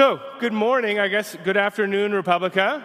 So, 0.00 0.18
good 0.38 0.54
morning, 0.54 0.98
I 0.98 1.08
guess. 1.08 1.36
Good 1.44 1.58
afternoon, 1.58 2.14
re:publica. 2.14 2.82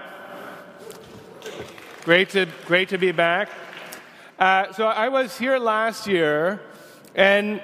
Great 2.04 2.32
to, 2.32 2.46
great 2.66 2.90
to 2.90 2.98
be 2.98 3.14
back. 3.14 3.48
Uh, 4.38 4.74
so, 4.74 4.86
I 4.88 5.08
was 5.08 5.38
here 5.38 5.58
last 5.58 6.08
year, 6.08 6.60
and 7.16 7.64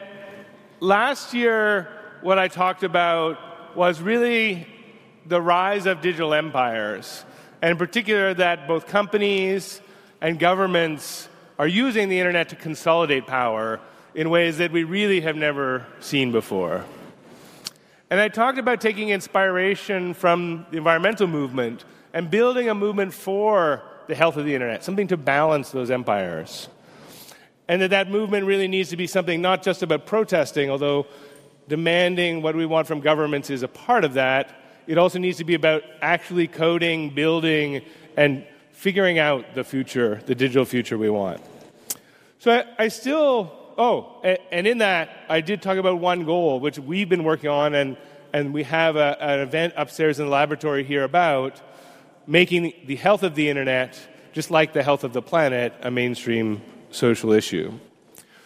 last 0.80 1.34
year, 1.34 1.90
what 2.22 2.40
I 2.40 2.48
talked 2.48 2.84
about 2.84 3.76
was 3.76 4.00
really 4.00 4.66
the 5.26 5.42
rise 5.42 5.86
of 5.86 6.00
digital 6.00 6.34
empires, 6.34 7.26
and 7.62 7.72
in 7.72 7.78
particular, 7.78 8.34
that 8.34 8.70
both 8.70 8.88
companies 8.88 9.82
and 10.22 10.40
governments 10.40 11.28
are 11.60 11.68
using 11.68 12.08
the 12.08 12.20
internet 12.20 12.48
to 12.48 12.56
consolidate 12.56 13.28
power 13.28 13.82
in 14.16 14.30
ways 14.30 14.60
that 14.60 14.72
we 14.72 14.86
really 14.86 15.20
have 15.20 15.36
never 15.36 15.86
seen 16.00 16.32
before. 16.32 16.86
And 18.12 18.20
I 18.20 18.28
talked 18.28 18.58
about 18.58 18.82
taking 18.82 19.08
inspiration 19.08 20.14
from 20.14 20.66
the 20.70 20.76
environmental 20.76 21.28
movement 21.28 21.86
and 22.14 22.30
building 22.30 22.68
a 22.68 22.76
movement 22.76 23.14
for 23.14 23.84
the 24.08 24.16
health 24.16 24.36
of 24.36 24.44
the 24.44 24.54
internet, 24.54 24.84
something 24.84 25.08
to 25.08 25.16
balance 25.16 25.72
those 25.72 25.90
empires. 25.90 26.68
And 27.70 27.82
that 27.82 27.92
that 27.92 28.10
movement 28.10 28.46
really 28.46 28.68
needs 28.68 28.90
to 28.90 28.98
be 28.98 29.08
something 29.08 29.42
not 29.42 29.64
just 29.64 29.82
about 29.82 30.06
protesting, 30.06 30.70
although 30.70 31.08
demanding 31.70 32.42
what 32.42 32.54
we 32.54 32.66
want 32.66 32.86
from 32.86 33.00
governments 33.00 33.50
is 33.50 33.64
a 33.64 33.70
part 33.70 34.04
of 34.04 34.16
that. 34.16 34.62
It 34.88 34.98
also 34.98 35.18
needs 35.18 35.38
to 35.38 35.46
be 35.46 35.54
about 35.54 35.84
actually 36.02 36.50
coding, 36.50 37.12
building, 37.12 37.82
and 38.18 38.46
figuring 38.74 39.20
out 39.20 39.56
the 39.56 39.64
future, 39.64 40.22
the 40.26 40.36
digital 40.36 40.66
future 40.66 40.98
we 40.98 41.10
want. 41.10 41.42
So 42.40 42.52
I, 42.52 42.66
I 42.78 42.88
still 42.90 43.61
oh, 43.82 44.22
and, 44.24 44.38
and, 44.52 44.68
in 44.68 44.78
that, 44.78 45.10
I 45.28 45.42
did 45.42 45.62
talk 45.62 45.78
about 45.78 46.00
one 46.00 46.24
goal, 46.24 46.60
which 46.60 46.78
we've 46.78 47.10
been 47.10 47.24
working 47.24 47.50
on, 47.50 47.74
and, 47.74 47.98
and 48.32 48.54
we 48.54 48.64
have 48.64 48.96
a, 48.96 49.18
an 49.20 49.40
event 49.40 49.74
upstairs 49.76 50.20
in 50.20 50.26
the 50.26 50.32
laboratory 50.32 50.84
here 50.84 51.04
about 51.04 51.60
making 52.28 52.74
the 52.86 52.96
health 52.96 53.24
of 53.24 53.34
the 53.34 53.50
internet, 53.50 54.00
just 54.34 54.52
like 54.52 54.74
the 54.74 54.84
health 54.84 55.04
of 55.04 55.14
the 55.14 55.22
planet, 55.22 55.74
a 55.82 55.90
mainstream 55.90 56.62
social 56.92 57.32
issue. 57.32 57.74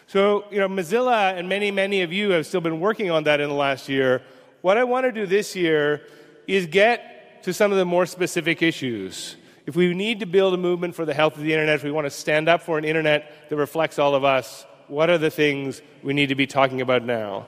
So, 0.07 0.45
you 0.51 0.59
know, 0.59 0.69
Mozilla 0.69 1.37
and 1.37 1.49
many, 1.49 1.69
many 1.71 2.01
of 2.01 2.13
you 2.13 2.29
have 2.29 2.45
still 2.45 2.61
been 2.61 2.79
working 2.79 3.11
on 3.11 3.25
that 3.25 3.41
in 3.41 3.49
the 3.49 3.55
last 3.55 3.89
year. 3.89 4.21
What 4.61 4.77
I 4.77 4.85
want 4.85 5.05
to 5.05 5.11
do 5.11 5.25
this 5.25 5.55
year 5.55 6.01
is 6.47 6.67
get 6.67 7.43
to 7.43 7.53
some 7.53 7.71
of 7.71 7.77
the 7.77 7.85
more 7.85 8.05
specific 8.05 8.61
issues. 8.61 9.35
If 9.65 9.75
we 9.75 9.93
need 9.93 10.21
to 10.21 10.25
build 10.25 10.53
a 10.53 10.57
movement 10.57 10.95
for 10.95 11.05
the 11.05 11.13
health 11.13 11.35
of 11.35 11.43
the 11.43 11.51
internet, 11.51 11.75
if 11.75 11.83
we 11.83 11.91
want 11.91 12.05
to 12.05 12.11
stand 12.11 12.47
up 12.47 12.61
for 12.61 12.77
an 12.77 12.85
internet 12.85 13.49
that 13.49 13.57
reflects 13.57 13.99
all 13.99 14.15
of 14.15 14.23
us, 14.23 14.65
what 14.87 15.09
are 15.09 15.17
the 15.17 15.31
things 15.31 15.81
we 16.03 16.13
need 16.13 16.29
to 16.29 16.35
be 16.35 16.47
talking 16.47 16.81
about 16.81 17.03
now? 17.03 17.47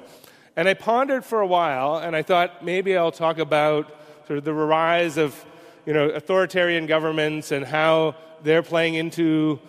And 0.55 0.67
I 0.67 0.73
pondered 0.73 1.23
for 1.23 1.41
a 1.41 1.47
while, 1.47 1.97
and 1.97 2.15
I 2.15 2.23
thought 2.23 2.63
maybe 2.65 2.97
I'll 2.97 3.11
talk 3.11 3.37
about 3.37 3.93
sort 4.25 4.39
of 4.39 4.45
the 4.45 4.53
rise 4.53 5.17
of 5.17 5.45
you 5.85 5.93
know, 5.93 6.09
authoritarian 6.09 6.85
governments 6.85 7.51
and 7.51 7.63
how 7.63 8.15
they're 8.43 8.63
playing 8.63 8.95
into 8.95 9.59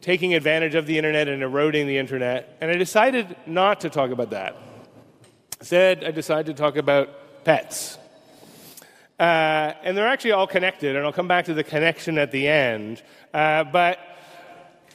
taking 0.00 0.34
advantage 0.34 0.74
of 0.74 0.86
the 0.86 0.96
internet 0.96 1.28
and 1.28 1.42
eroding 1.42 1.86
the 1.86 1.98
internet. 1.98 2.56
And 2.60 2.70
I 2.70 2.74
decided 2.74 3.36
not 3.46 3.80
to 3.80 3.90
talk 3.90 4.10
about 4.10 4.30
that. 4.30 4.56
Instead, 5.60 6.04
I 6.04 6.10
decided 6.10 6.56
to 6.56 6.60
talk 6.60 6.76
about 6.76 7.44
pets. 7.44 7.98
Uh, 9.18 9.72
and 9.82 9.96
they're 9.96 10.08
actually 10.08 10.32
all 10.32 10.46
connected, 10.46 10.96
and 10.96 11.04
I'll 11.04 11.12
come 11.12 11.28
back 11.28 11.44
to 11.46 11.54
the 11.54 11.64
connection 11.64 12.18
at 12.18 12.32
the 12.32 12.48
end. 12.48 13.02
Uh, 13.32 13.64
but 13.64 13.98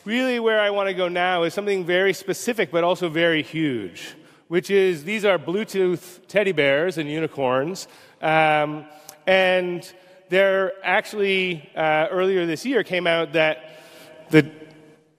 really 0.07 0.40
where 0.40 0.62
I 0.62 0.69
want 0.69 0.88
to 0.88 0.94
go 0.94 1.09
now 1.09 1.44
is 1.44 1.53
something 1.53 1.84
very 1.84 2.13
specific 2.13 2.72
but 2.72 2.81
also 2.81 3.09
very 3.09 3.44
huge, 3.44 4.16
which 4.47 4.72
is 4.72 5.03
these 5.03 5.25
are 5.25 5.38
Bluetooth 5.38 6.25
teddy 6.29 6.53
bears 6.53 6.97
and 6.97 7.09
unicorns. 7.09 7.90
Um, 8.22 8.85
and 9.28 9.91
they're 10.29 10.72
actually, 10.81 11.69
uh, 11.75 12.07
earlier 12.09 12.45
this 12.45 12.66
year, 12.66 12.85
came 12.85 13.06
out 13.06 13.34
that 13.34 13.81
the 14.29 14.50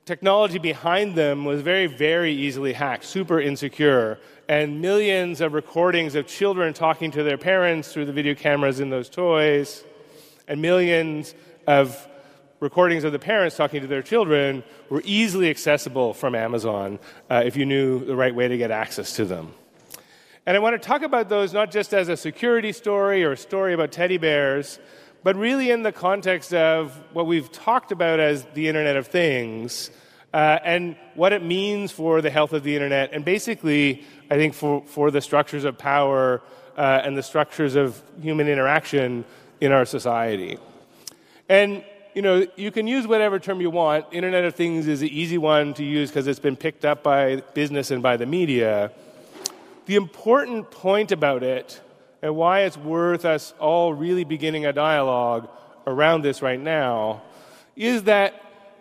technology 0.06 0.58
behind 0.58 1.14
them 1.14 1.44
was 1.44 1.60
very, 1.60 1.86
very 1.86 2.32
easily 2.32 2.72
hacked, 2.72 3.04
super 3.04 3.42
insecure. 3.42 4.18
And 4.48 4.80
millions 4.80 5.42
of 5.42 5.52
recordings 5.52 6.14
of 6.14 6.26
children 6.26 6.72
talking 6.72 7.10
to 7.10 7.22
their 7.22 7.36
parents 7.36 7.92
through 7.92 8.06
the 8.06 8.14
video 8.14 8.34
cameras 8.34 8.80
in 8.80 8.88
those 8.88 9.10
toys, 9.10 9.84
and 10.46 10.62
millions 10.62 11.34
of 11.66 12.08
recordings 12.60 13.04
of 13.04 13.12
the 13.12 13.18
parents 13.18 13.56
talking 13.56 13.80
to 13.82 13.86
their 13.86 14.02
children 14.02 14.64
were 14.88 15.02
easily 15.04 15.48
accessible 15.50 16.12
from 16.12 16.34
Amazon 16.34 16.98
uh, 17.30 17.42
if 17.44 17.56
you 17.56 17.64
knew 17.64 18.04
the 18.04 18.16
right 18.16 18.34
way 18.34 18.48
to 18.48 18.56
get 18.56 18.70
access 18.70 19.14
to 19.16 19.24
them. 19.24 19.52
And 20.46 20.56
I 20.56 20.60
want 20.60 20.80
to 20.80 20.86
talk 20.86 21.02
about 21.02 21.28
those 21.28 21.52
not 21.52 21.70
just 21.70 21.92
as 21.92 22.08
a 22.08 22.16
security 22.16 22.72
story 22.72 23.22
or 23.22 23.32
a 23.32 23.36
story 23.36 23.74
about 23.74 23.92
teddy 23.92 24.16
bears, 24.18 24.78
but 25.22 25.36
really 25.36 25.70
in 25.70 25.82
the 25.82 25.92
context 25.92 26.54
of 26.54 26.98
what 27.12 27.26
we've 27.26 27.52
talked 27.52 27.92
about 27.92 28.18
as 28.18 28.44
the 28.54 28.66
Internet 28.66 28.96
of 28.96 29.08
Things 29.08 29.90
uh, 30.32 30.58
and 30.64 30.96
what 31.14 31.32
it 31.32 31.42
means 31.42 31.92
for 31.92 32.20
the 32.22 32.30
health 32.30 32.52
of 32.52 32.62
the 32.62 32.74
Internet, 32.74 33.10
and 33.12 33.24
basically, 33.24 34.04
I 34.30 34.36
think, 34.36 34.54
for, 34.54 34.82
for 34.86 35.10
the 35.10 35.20
structures 35.20 35.64
of 35.64 35.78
power 35.78 36.42
uh, 36.76 37.00
and 37.02 37.16
the 37.16 37.22
structures 37.22 37.74
of 37.74 38.02
human 38.20 38.48
interaction 38.48 39.24
in 39.60 39.72
our 39.72 39.84
society. 39.84 40.58
And 41.48 41.84
you 42.18 42.22
know, 42.22 42.44
you 42.56 42.72
can 42.72 42.88
use 42.88 43.06
whatever 43.06 43.38
term 43.38 43.60
you 43.60 43.70
want. 43.70 44.06
Internet 44.10 44.42
of 44.42 44.56
Things 44.56 44.88
is 44.88 45.02
an 45.02 45.08
easy 45.08 45.38
one 45.38 45.72
to 45.74 45.84
use 45.84 46.10
because 46.10 46.26
it's 46.26 46.40
been 46.40 46.56
picked 46.56 46.84
up 46.84 47.04
by 47.04 47.36
business 47.54 47.92
and 47.92 48.02
by 48.02 48.16
the 48.16 48.26
media. 48.26 48.90
The 49.86 49.94
important 49.94 50.68
point 50.72 51.12
about 51.12 51.44
it 51.44 51.80
and 52.20 52.34
why 52.34 52.62
it's 52.62 52.76
worth 52.76 53.24
us 53.24 53.54
all 53.60 53.94
really 53.94 54.24
beginning 54.24 54.66
a 54.66 54.72
dialogue 54.72 55.48
around 55.86 56.22
this 56.22 56.42
right 56.42 56.58
now 56.58 57.22
is 57.76 58.02
that 58.02 58.34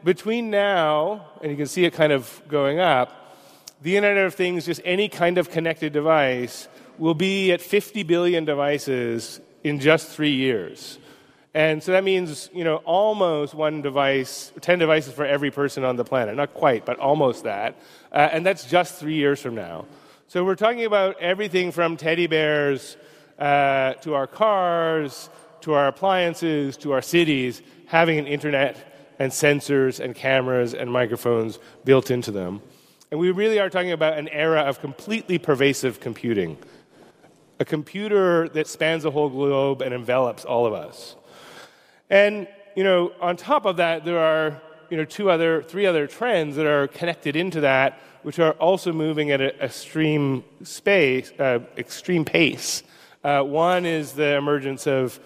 between 0.03 0.49
now, 0.49 1.27
and 1.39 1.51
you 1.51 1.57
can 1.57 1.67
see 1.67 1.85
it 1.85 1.93
kind 1.93 2.11
of 2.11 2.41
going 2.47 2.79
up, 2.79 3.37
the 3.83 3.97
Internet 3.97 4.25
of 4.25 4.33
Things, 4.33 4.65
just 4.65 4.81
any 4.83 5.09
kind 5.09 5.37
of 5.37 5.51
connected 5.51 5.93
device, 5.93 6.67
will 6.97 7.13
be 7.13 7.51
at 7.51 7.61
50 7.61 8.01
billion 8.01 8.45
devices 8.45 9.39
in 9.63 9.79
just 9.79 10.09
three 10.09 10.33
years. 10.33 10.97
And 11.57 11.81
so 11.81 11.94
that 11.94 12.03
means, 12.03 12.51
you 12.53 12.63
know, 12.63 12.75
almost 12.85 13.56
one 13.56 13.81
device, 13.81 14.51
10 14.62 14.78
devices 14.78 15.12
for 15.16 15.25
every 15.25 15.50
person 15.50 15.84
on 15.84 15.95
the 15.95 16.03
planet. 16.03 16.35
Not 16.35 16.53
quite, 16.53 16.85
but 16.85 17.00
almost 17.00 17.45
that. 17.45 17.79
Uh, 18.12 18.29
and 18.31 18.45
that's 18.45 18.66
just 18.66 19.00
three 19.00 19.16
years 19.16 19.41
from 19.41 19.56
now. 19.56 19.88
So 20.28 20.45
we're 20.45 20.53
talking 20.53 20.85
about 20.85 21.19
everything 21.19 21.72
from 21.72 21.97
teddy 21.97 22.28
bears 22.28 22.95
uh, 23.40 23.94
to 23.94 24.13
our 24.13 24.28
cars, 24.28 25.31
to 25.62 25.73
our 25.73 25.88
appliances, 25.88 26.78
to 26.78 26.91
our 26.91 27.01
cities, 27.01 27.63
having 27.88 28.19
an 28.19 28.28
internet 28.28 29.16
and 29.18 29.31
sensors 29.31 30.00
and 30.00 30.13
cameras 30.13 30.75
and 30.75 30.91
microphones 30.91 31.57
built 31.84 32.12
into 32.12 32.29
them. 32.29 32.62
And 33.09 33.19
we 33.19 33.31
really 33.31 33.59
are 33.59 33.72
talking 33.72 33.94
about 33.94 34.19
an 34.19 34.28
era 34.28 34.62
of 34.62 34.79
completely 34.79 35.39
pervasive 35.39 36.01
computing. 36.01 36.59
A 37.59 37.66
computer 37.66 38.47
that 38.50 38.68
spans 38.68 39.01
the 39.01 39.09
whole 39.09 39.29
globe 39.29 39.81
and 39.81 39.91
envelops 39.91 40.45
all 40.45 40.68
of 40.68 40.74
us. 40.74 41.16
And, 42.09 42.47
you 42.75 42.84
know, 42.84 43.12
on 43.19 43.35
top 43.35 43.66
of 43.66 43.78
that, 43.78 44.06
there 44.06 44.19
are, 44.19 44.62
you 44.90 44.97
know, 44.97 45.06
two 45.06 45.29
other, 45.29 45.62
three 45.62 45.85
other 45.85 46.07
trends 46.07 46.56
that 46.56 46.66
are 46.66 46.88
connected 46.88 47.35
into 47.35 47.62
that, 47.62 48.00
which 48.23 48.40
are 48.40 48.51
also 48.53 48.94
moving 48.94 49.31
at 49.31 49.41
an 49.41 49.51
extreme 49.62 50.44
space, 50.63 51.31
uh, 51.40 51.59
extreme 51.78 52.25
pace. 52.25 52.84
Uh, 53.23 53.41
one 53.41 53.86
is 53.86 54.13
the 54.13 54.36
emergence 54.36 54.88
of 54.88 55.19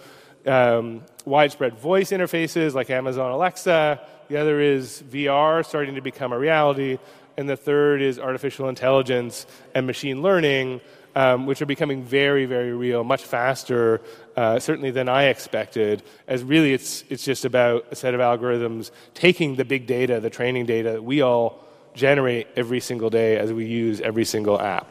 um, 0.47 1.03
widespread 1.25 1.77
voice 1.77 2.11
interfaces 2.11 2.73
like 2.73 2.89
Amazon 2.89 3.31
Alexa. 3.31 4.01
The 4.27 4.37
other 4.37 4.59
is 4.59 5.03
VR 5.11 5.65
starting 5.65 5.95
to 5.95 6.01
become 6.01 6.33
a 6.33 6.39
reality. 6.39 6.97
And 7.37 7.47
the 7.47 7.57
third 7.57 8.01
is 8.01 8.19
artificial 8.19 8.69
intelligence 8.69 9.45
and 9.73 9.87
machine 9.87 10.21
learning, 10.21 10.81
um, 11.15 11.45
which 11.45 11.61
are 11.61 11.65
becoming 11.65 12.03
very, 12.03 12.45
very 12.45 12.73
real, 12.73 13.03
much 13.03 13.23
faster, 13.23 14.01
uh, 14.35 14.59
certainly 14.59 14.91
than 14.91 15.09
I 15.09 15.25
expected. 15.25 16.03
As 16.27 16.43
really, 16.43 16.73
it's 16.73 17.03
it's 17.09 17.25
just 17.25 17.45
about 17.45 17.85
a 17.91 17.95
set 17.95 18.13
of 18.13 18.21
algorithms 18.21 18.91
taking 19.13 19.55
the 19.55 19.65
big 19.65 19.87
data, 19.87 20.19
the 20.19 20.29
training 20.29 20.65
data 20.65 20.93
that 20.93 21.03
we 21.03 21.21
all 21.21 21.63
generate 21.93 22.47
every 22.55 22.79
single 22.79 23.09
day 23.09 23.37
as 23.37 23.51
we 23.51 23.65
use 23.65 23.99
every 24.01 24.25
single 24.25 24.59
app. 24.59 24.87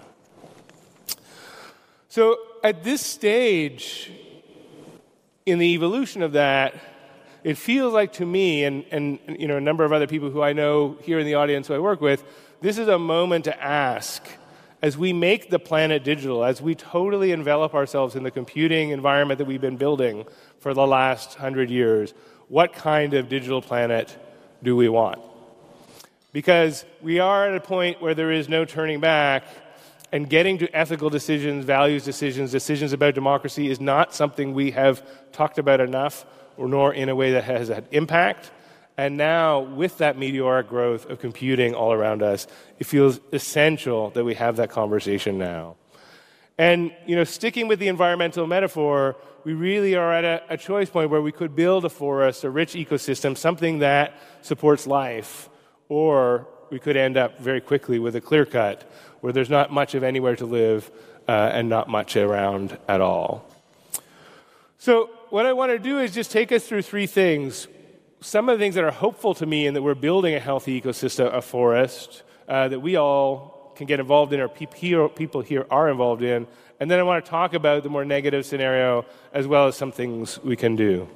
So 2.09 2.37
at 2.63 2.85
this 2.85 3.01
stage 3.01 4.11
in 5.47 5.59
the 5.59 5.75
evolution 5.75 6.23
of 6.23 6.33
that, 6.33 6.75
it 7.43 7.57
feels 7.57 7.95
like 7.95 8.15
to 8.15 8.27
me, 8.27 8.65
and, 8.65 8.85
and 8.91 9.19
you 9.39 9.49
know, 9.49 9.57
a 9.57 9.61
number 9.61 9.85
of 9.85 9.93
other 9.93 10.07
people 10.07 10.31
who 10.31 10.43
I 10.43 10.53
know 10.53 10.99
here 11.03 11.19
in 11.19 11.27
the 11.27 11.35
audience 11.35 11.69
who 11.69 11.75
I 11.75 11.79
work 11.79 12.01
with, 12.01 12.23
this 12.61 12.77
is 12.77 12.89
a 12.89 12.99
moment 12.99 13.45
to 13.47 13.63
ask 13.63 14.29
as 14.83 14.97
we 14.97 15.13
make 15.13 15.51
the 15.51 15.59
planet 15.59 16.05
digital, 16.05 16.45
as 16.45 16.63
we 16.63 16.75
totally 16.75 17.33
envelop 17.33 17.75
ourselves 17.75 18.17
in 18.17 18.23
the 18.23 18.31
computing 18.31 18.91
environment 18.91 19.39
that 19.39 19.45
we've 19.45 19.61
been 19.61 19.77
building 19.77 20.25
for 20.59 20.73
the 20.75 20.87
last 20.87 21.35
hundred 21.35 21.71
years, 21.71 22.15
what 22.49 22.73
kind 22.73 23.15
of 23.15 23.29
digital 23.29 23.61
planet 23.61 24.17
do 24.63 24.75
we 24.75 24.89
want? 24.89 25.21
Because 26.33 26.85
we 27.03 27.19
are 27.19 27.49
at 27.49 27.57
a 27.57 27.61
point 27.61 28.01
where 28.01 28.15
there 28.15 28.33
is 28.33 28.49
no 28.49 28.65
turning 28.65 29.01
back, 29.01 29.45
and 30.13 30.29
getting 30.29 30.59
to 30.59 30.77
ethical 30.77 31.09
decisions, 31.09 31.65
values 31.65 32.05
decisions, 32.05 32.51
decisions 32.51 32.93
about 32.93 33.15
democracy 33.15 33.69
is 33.69 33.81
not 33.81 34.13
something 34.15 34.55
we 34.55 34.73
have 34.73 35.07
talked 35.33 35.59
about 35.59 35.81
enough, 35.81 36.27
or 36.57 36.69
nor 36.69 36.93
in 36.93 37.09
a 37.09 37.15
way 37.15 37.33
that 37.33 37.45
has 37.45 37.69
had 37.69 37.87
impact. 37.93 38.51
And 38.97 39.17
now, 39.17 39.61
with 39.61 39.99
that 39.99 40.19
meteoric 40.19 40.69
growth 40.69 41.09
of 41.09 41.21
computing 41.21 41.75
all 41.75 41.93
around 41.93 42.23
us, 42.23 42.47
it 42.79 42.85
feels 42.85 43.21
essential 43.33 44.11
that 44.11 44.25
we 44.25 44.35
have 44.35 44.57
that 44.57 44.71
conversation 44.71 45.39
now. 45.39 45.77
And, 46.59 46.93
you 47.07 47.17
know, 47.17 47.25
sticking 47.25 47.69
with 47.69 47.79
the 47.79 47.89
environmental 47.89 48.47
metaphor, 48.47 49.17
we 49.45 49.55
really 49.55 49.95
are 49.95 50.13
at 50.13 50.25
a, 50.25 50.43
a 50.51 50.57
choice 50.59 50.91
point 50.91 51.09
where 51.09 51.23
we 51.23 51.33
could 51.33 51.57
build 51.57 51.87
a 51.87 51.89
forest, 51.89 52.45
a 52.45 52.51
rich 52.51 52.75
ecosystem, 52.75 53.37
something 53.37 53.79
that 53.79 54.13
supports 54.43 54.87
life, 54.87 55.49
or 55.89 56.47
we 56.71 56.79
could 56.79 56.97
end 56.97 57.17
up 57.17 57.39
very 57.41 57.61
quickly 57.61 57.99
with 57.99 58.15
a 58.15 58.21
clear 58.21 58.45
cut 58.45 58.91
where 59.21 59.33
there's 59.33 59.51
not 59.51 59.73
much 59.73 59.95
of 59.95 60.03
anywhere 60.03 60.37
to 60.37 60.45
live 60.45 60.91
uh, 61.29 61.51
and 61.53 61.69
not 61.69 61.89
much 61.89 62.17
around 62.17 62.77
at 62.89 63.01
all. 63.01 63.47
So, 64.79 65.11
what 65.31 65.47
I 65.47 65.53
want 65.53 65.73
to 65.73 65.79
do 65.79 65.99
is 65.99 66.13
just 66.13 66.31
take 66.31 66.53
us 66.53 66.67
through 66.67 66.83
three 66.83 67.07
things. 67.07 67.69
Some 68.23 68.51
of 68.51 68.59
the 68.59 68.63
things 68.63 68.75
that 68.75 68.85
are 68.85 68.91
hopeful 68.91 69.33
to 69.37 69.47
me 69.47 69.67
and 69.67 69.75
that 69.75 69.81
we're 69.81 69.95
building 69.95 70.35
a 70.35 70.41
healthy 70.41 70.79
ecosystem, 70.79 71.35
a 71.35 71.41
forest 71.41 72.23
uh, 72.47 72.69
that 72.69 72.81
we 72.81 72.97
all 72.97 73.73
can 73.77 73.87
get 73.87 73.99
involved 73.99 74.35
in, 74.35 74.41
or 74.41 74.49
people 74.49 75.41
here 75.41 75.67
are 75.71 75.89
involved 75.89 76.23
in. 76.23 76.47
And 76.81 76.91
then 76.91 76.99
I 76.99 77.03
want 77.03 77.25
to 77.25 77.31
talk 77.31 77.55
about 77.55 77.83
the 77.83 77.89
more 77.89 78.05
negative 78.05 78.45
scenario 78.45 79.07
as 79.33 79.47
well 79.47 79.69
as 79.69 79.77
some 79.77 79.91
things 79.91 80.39
we 80.45 80.55
can 80.55 80.77
do. 80.77 81.09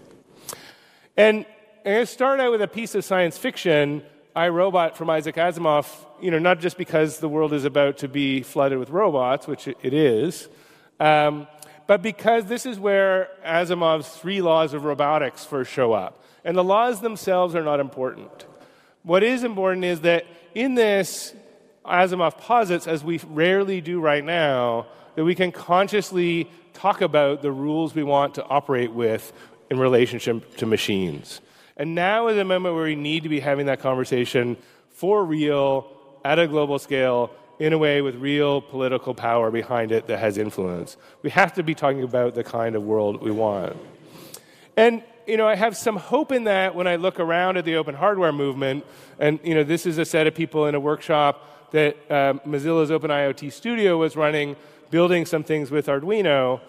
And 1.15 1.45
I'm 1.85 1.93
going 1.93 2.06
to 2.06 2.06
start 2.06 2.41
out 2.41 2.51
with 2.51 2.62
a 2.62 2.69
piece 2.69 2.95
of 2.95 3.05
science 3.05 3.37
fiction 3.37 4.03
I, 4.35 4.49
Robot 4.49 4.97
from 4.97 5.11
Isaac 5.11 5.37
Asimov, 5.37 5.87
you 6.23 6.31
know, 6.31 6.39
not 6.39 6.59
just 6.59 6.79
because 6.79 7.19
the 7.19 7.29
world 7.29 7.53
is 7.53 7.67
about 7.67 7.99
to 7.99 8.09
be 8.09 8.43
flooded 8.43 8.79
with 8.79 8.89
robots, 8.89 9.47
which 9.47 9.69
it 9.69 9.93
is, 9.93 10.49
um, 10.99 11.49
but 11.87 12.01
because 12.01 12.47
this 12.47 12.65
is 12.65 12.79
where 12.79 13.29
Asimov's 13.45 14.09
three 14.09 14.41
laws 14.41 14.73
of 14.73 14.85
robotics 14.85 15.45
first 15.45 15.71
show 15.71 15.93
up. 15.93 16.23
And 16.44 16.56
the 16.56 16.64
laws 16.64 17.00
themselves 17.00 17.55
are 17.55 17.62
not 17.62 17.81
important. 17.81 18.46
What 19.02 19.23
is 19.23 19.44
important 19.44 19.85
is 19.85 20.02
that 20.02 20.26
in 20.55 20.75
this, 20.75 21.35
Asimov 21.85 22.38
posits, 22.38 22.87
as 22.87 23.02
we 23.02 23.20
rarely 23.29 23.81
do 23.81 24.00
right 24.00 24.25
now, 24.25 24.87
that 25.14 25.25
we 25.25 25.35
can 25.35 25.52
consciously 25.52 26.50
talk 26.73 27.00
about 27.00 27.43
the 27.43 27.52
rules 27.52 27.94
we 27.94 28.02
want 28.02 28.35
to 28.35 28.44
operate 28.44 28.93
with 28.93 29.32
in 29.70 29.79
relationship 29.79 30.56
to 30.56 30.67
machines. 30.67 31.41
And 31.76 31.94
now 31.94 32.29
is 32.29 32.38
a 32.38 32.44
moment 32.44 32.75
where 32.75 32.85
we 32.85 32.94
need 32.94 33.23
to 33.23 33.29
be 33.29 33.41
having 33.41 33.67
that 33.67 33.81
conversation 33.81 34.56
for 34.91 35.25
real, 35.25 35.91
at 36.25 36.38
a 36.38 36.46
global 36.46 36.79
scale, 36.79 37.31
in 37.58 37.73
a 37.73 37.79
way 37.79 38.00
with 38.00 38.17
real 38.17 38.61
political 38.61 39.14
power 39.14 39.50
behind 39.50 39.93
it 39.93 40.06
that 40.06 40.19
has 40.19 40.38
influence. 40.38 40.96
We 41.23 41.31
have 41.31 41.52
to 41.55 41.62
be 41.62 41.75
talking 41.75 42.02
about 42.02 42.35
the 42.35 42.44
kind 42.44 42.75
of 42.75 42.82
world 42.82 43.23
we 43.23 43.31
want. 43.31 43.76
And 44.76 45.02
you 45.26 45.37
know, 45.37 45.47
I 45.47 45.55
have 45.55 45.76
some 45.76 45.97
hope 45.97 46.32
in 46.32 46.44
that 46.44 46.75
when 46.75 46.87
I 46.87 46.97
look 46.97 47.21
around 47.21 47.56
at 47.56 47.65
the 47.65 47.76
open 47.76 47.94
hardware 47.94 48.32
movement. 48.32 48.85
And 49.19 49.41
you 49.43 49.55
know, 49.55 49.65
this 49.65 49.87
is 49.87 49.99
a 49.99 50.05
set 50.05 50.26
of 50.26 50.35
people 50.35 50.67
in 50.67 50.75
a 50.75 50.81
workshop 50.81 51.71
that 51.73 51.97
uh, 52.11 52.35
Mozilla's 52.47 52.91
Open 52.91 53.11
IoT 53.11 53.53
Studio 53.53 53.99
was 53.99 54.17
running, 54.17 54.56
building 54.91 55.26
some 55.26 55.43
things 55.43 55.71
with 55.71 55.87
Arduino. 55.87 56.61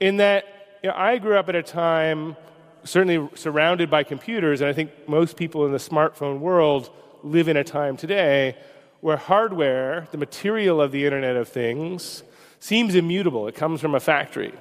In 0.00 0.18
that, 0.18 0.44
you 0.82 0.90
know, 0.90 0.96
I 0.96 1.18
grew 1.18 1.36
up 1.36 1.48
at 1.48 1.54
a 1.54 1.62
time 1.62 2.36
certainly 2.84 3.28
surrounded 3.34 3.90
by 3.90 4.02
computers, 4.02 4.60
and 4.60 4.70
I 4.70 4.72
think 4.72 4.90
most 5.08 5.36
people 5.36 5.66
in 5.66 5.72
the 5.72 5.78
smartphone 5.78 6.40
world 6.40 6.90
live 7.22 7.48
in 7.48 7.56
a 7.56 7.64
time 7.64 7.96
today 7.96 8.56
where 9.00 9.16
hardware, 9.16 10.08
the 10.10 10.18
material 10.18 10.80
of 10.80 10.92
the 10.92 11.04
Internet 11.04 11.36
of 11.36 11.48
Things, 11.48 12.22
seems 12.58 12.94
immutable. 12.94 13.48
It 13.48 13.54
comes 13.54 13.80
from 13.80 13.94
a 13.94 14.00
factory. 14.00 14.52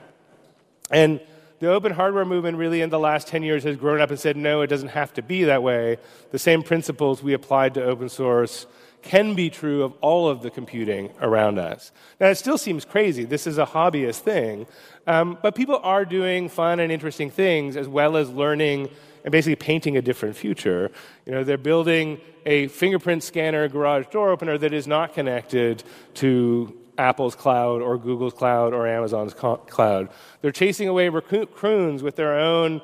And 0.91 1.19
the 1.59 1.69
open 1.69 1.91
hardware 1.91 2.25
movement 2.25 2.57
really 2.57 2.81
in 2.81 2.89
the 2.89 2.99
last 2.99 3.27
10 3.27 3.43
years 3.43 3.63
has 3.63 3.75
grown 3.75 4.01
up 4.01 4.09
and 4.09 4.19
said, 4.19 4.37
no, 4.37 4.61
it 4.61 4.67
doesn't 4.67 4.89
have 4.89 5.13
to 5.13 5.21
be 5.21 5.43
that 5.43 5.61
way. 5.61 5.97
The 6.31 6.39
same 6.39 6.63
principles 6.63 7.21
we 7.21 7.33
applied 7.33 7.73
to 7.73 7.83
open 7.83 8.09
source 8.09 8.65
can 9.01 9.33
be 9.33 9.49
true 9.49 9.83
of 9.83 9.93
all 10.01 10.27
of 10.27 10.41
the 10.41 10.49
computing 10.49 11.09
around 11.21 11.57
us. 11.57 11.91
Now, 12.19 12.27
it 12.27 12.35
still 12.35 12.57
seems 12.57 12.85
crazy. 12.85 13.23
This 13.23 13.47
is 13.47 13.57
a 13.57 13.65
hobbyist 13.65 14.19
thing. 14.19 14.67
Um, 15.07 15.37
but 15.41 15.55
people 15.55 15.79
are 15.83 16.05
doing 16.05 16.49
fun 16.49 16.79
and 16.79 16.91
interesting 16.91 17.29
things 17.31 17.77
as 17.77 17.87
well 17.87 18.17
as 18.17 18.29
learning 18.29 18.89
and 19.23 19.31
basically 19.31 19.55
painting 19.55 19.97
a 19.97 20.01
different 20.01 20.35
future. 20.35 20.91
You 21.25 21.33
know, 21.33 21.43
they're 21.43 21.57
building 21.57 22.19
a 22.45 22.67
fingerprint 22.67 23.23
scanner 23.23 23.67
garage 23.67 24.07
door 24.07 24.29
opener 24.29 24.57
that 24.57 24.73
is 24.73 24.87
not 24.87 25.13
connected 25.13 25.83
to 26.15 26.78
Apple's 26.99 27.33
cloud 27.33 27.81
or 27.81 27.97
Google's 27.97 28.33
cloud 28.33 28.73
or 28.73 28.85
Amazon's 28.85 29.33
cloud. 29.33 30.09
They're 30.41 30.51
chasing 30.51 30.87
away 30.87 31.09
raccoons 31.09 32.03
with 32.03 32.15
their 32.15 32.37
own 32.37 32.81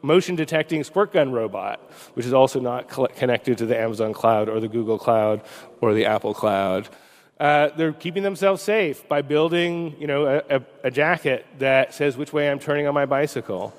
motion 0.00 0.36
detecting 0.36 0.84
squirt 0.84 1.12
gun 1.12 1.32
robot, 1.32 1.80
which 2.14 2.24
is 2.24 2.32
also 2.32 2.60
not 2.60 2.88
connected 3.16 3.58
to 3.58 3.66
the 3.66 3.78
Amazon 3.78 4.12
cloud 4.12 4.48
or 4.48 4.60
the 4.60 4.68
Google 4.68 4.98
cloud 4.98 5.42
or 5.80 5.92
the 5.92 6.06
Apple 6.06 6.34
cloud. 6.34 6.88
Uh, 7.40 7.68
they're 7.76 7.92
keeping 7.92 8.22
themselves 8.22 8.62
safe 8.62 9.08
by 9.08 9.22
building, 9.22 9.94
you 9.98 10.06
know, 10.06 10.26
a, 10.26 10.56
a, 10.56 10.62
a, 10.84 10.90
jacket 10.90 11.46
that 11.58 11.94
says 11.94 12.16
which 12.16 12.32
way 12.32 12.50
I'm 12.50 12.58
turning 12.58 12.88
on 12.88 12.94
my 12.94 13.06
bicycle. 13.06 13.72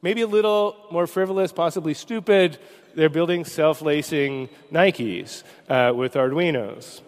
Maybe 0.00 0.22
a 0.22 0.26
little 0.26 0.76
more 0.90 1.06
frivolous, 1.06 1.52
possibly 1.52 1.92
stupid. 1.92 2.58
They're 2.94 3.10
building 3.10 3.44
self-lacing 3.44 4.48
Nikes 4.72 5.42
uh, 5.68 5.92
with 5.94 6.14
Arduinos. 6.14 7.02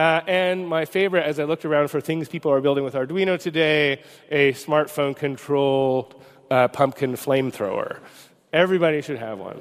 Uh, 0.00 0.22
and 0.26 0.66
my 0.66 0.86
favorite, 0.86 1.26
as 1.26 1.38
I 1.38 1.44
looked 1.44 1.66
around 1.66 1.88
for 1.88 2.00
things 2.00 2.26
people 2.26 2.50
are 2.50 2.62
building 2.62 2.84
with 2.84 2.94
Arduino 2.94 3.38
today, 3.38 4.00
a 4.30 4.54
smartphone-controlled 4.54 6.14
uh, 6.50 6.68
pumpkin 6.68 7.12
flamethrower. 7.16 7.98
Everybody 8.50 9.02
should 9.02 9.18
have 9.18 9.38
one. 9.38 9.60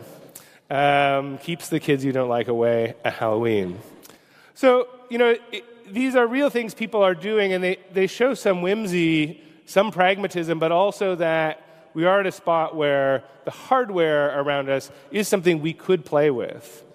Um, 0.70 1.40
keeps 1.40 1.68
the 1.68 1.82
kids 1.82 2.06
you 2.06 2.14
don't 2.14 2.30
like 2.30 2.48
away 2.48 2.96
at 3.04 3.16
Halloween. 3.16 3.80
So, 4.54 4.88
you 5.10 5.18
know, 5.18 5.36
it, 5.52 5.94
these 5.94 6.16
are 6.16 6.26
real 6.26 6.50
things 6.50 6.74
people 6.74 7.04
are 7.04 7.16
doing, 7.16 7.52
and 7.52 7.62
they, 7.62 7.76
they 7.92 8.08
show 8.08 8.34
some 8.34 8.62
whimsy, 8.62 9.44
some 9.66 9.92
pragmatism, 9.92 10.58
but 10.58 10.72
also 10.72 11.16
that 11.16 11.90
we 11.94 12.06
are 12.06 12.22
at 12.22 12.26
a 12.26 12.32
spot 12.32 12.78
where 12.78 13.26
the 13.44 13.52
hardware 13.52 14.40
around 14.40 14.70
us 14.70 14.90
is 15.12 15.28
something 15.28 15.60
we 15.60 15.74
could 15.74 16.06
play 16.06 16.32
with. 16.32 16.86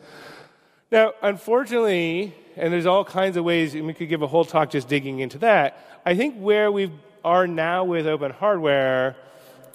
Now, 0.90 1.12
unfortunately, 1.20 2.34
and 2.56 2.72
there's 2.72 2.86
all 2.86 3.04
kinds 3.04 3.36
of 3.36 3.44
ways, 3.44 3.74
and 3.74 3.86
we 3.86 3.94
could 3.94 4.08
give 4.08 4.22
a 4.22 4.26
whole 4.26 4.44
talk 4.44 4.70
just 4.70 4.88
digging 4.88 5.20
into 5.20 5.38
that, 5.38 6.00
I 6.06 6.14
think 6.14 6.36
where 6.36 6.70
we 6.70 6.92
are 7.24 7.46
now 7.46 7.84
with 7.84 8.06
open 8.06 8.30
hardware 8.30 9.16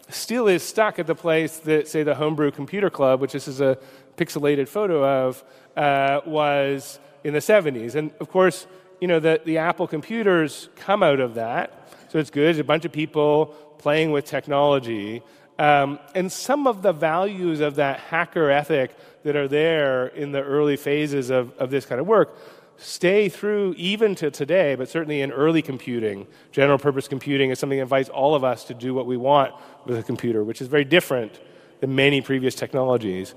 still 0.10 0.48
is 0.48 0.64
stuck 0.64 1.00
at 1.00 1.08
the 1.08 1.16
place 1.16 1.58
that, 1.60 1.88
say, 1.88 2.04
the 2.04 2.16
Homebrew 2.16 2.52
Computer 2.52 2.90
Club, 2.90 3.22
which 3.22 3.34
this 3.34 3.48
is 3.48 3.62
a 3.62 3.78
pixelated 4.18 4.68
photo 4.68 5.28
of, 5.28 5.44
uh, 5.76 6.22
was 6.26 7.00
in 7.24 7.34
the 7.34 7.40
70s. 7.40 7.96
And 7.96 8.12
of 8.20 8.30
course, 8.30 8.68
you 9.00 9.08
know, 9.08 9.20
the, 9.20 9.42
the 9.46 9.58
Apple 9.60 9.88
computers 9.88 10.70
come 10.76 11.04
out 11.04 11.20
of 11.20 11.36
that. 11.36 11.90
So 12.10 12.20
it's 12.20 12.30
good. 12.30 12.46
There's 12.46 12.60
a 12.60 12.64
bunch 12.64 12.86
of 12.86 12.92
people 12.92 13.48
playing 13.78 14.12
with 14.12 14.26
technology. 14.26 15.22
Um, 15.58 16.00
and 16.16 16.32
some 16.32 16.68
of 16.68 16.82
the 16.82 16.92
values 16.92 17.60
of 17.60 17.76
that 17.76 18.00
hacker 18.00 18.50
ethic 18.50 18.96
that 19.24 19.36
are 19.36 19.48
there 19.48 20.08
in 20.08 20.32
the 20.32 20.42
early 20.42 20.78
phases 20.78 21.30
of, 21.30 21.52
of 21.58 21.70
this 21.70 21.86
kind 21.86 22.02
of 22.02 22.08
work 22.08 22.38
stay 22.80 23.30
through 23.30 23.76
even 23.78 24.16
to 24.16 24.32
today, 24.32 24.76
but 24.76 24.90
certainly 24.90 25.22
in 25.22 25.32
early 25.32 25.62
computing. 25.62 26.28
General 26.52 26.78
purpose 26.78 27.08
computing 27.08 27.50
is 27.50 27.60
something 27.60 27.78
that 27.78 27.84
invites 27.84 28.10
all 28.10 28.36
of 28.36 28.44
us 28.44 28.64
to 28.66 28.74
do 28.74 28.94
what 28.94 29.06
we 29.06 29.18
want 29.18 29.54
with 29.86 29.98
a 29.98 30.04
computer, 30.04 30.44
which 30.44 30.62
is 30.62 30.68
very 30.68 30.86
different 30.86 31.40
than 31.82 31.96
many 31.96 32.22
previous 32.22 32.56
technologies. 32.56 33.36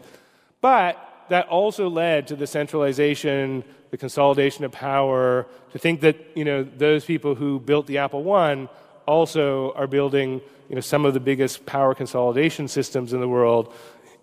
But 0.61 0.97
that 1.29 1.49
also 1.49 1.89
led 1.89 2.29
to 2.29 2.37
the 2.37 2.47
centralization, 2.47 3.65
the 3.91 3.97
consolidation 3.97 4.65
of 4.65 4.73
power, 4.73 5.47
to 5.73 5.79
think 5.79 6.01
that 6.01 6.17
you 6.35 6.45
know, 6.45 6.63
those 6.63 7.05
people 7.05 7.35
who 7.35 7.59
built 7.59 7.87
the 7.87 7.99
Apple 7.99 8.23
One 8.23 8.69
also 9.07 9.73
are 9.73 9.87
building 9.87 10.41
you 10.69 10.75
know, 10.77 10.81
some 10.81 11.05
of 11.05 11.15
the 11.15 11.21
biggest 11.21 11.67
power 11.67 11.95
consolidation 11.95 12.69
systems 12.69 13.13
in 13.13 13.21
the 13.21 13.29
world. 13.29 13.75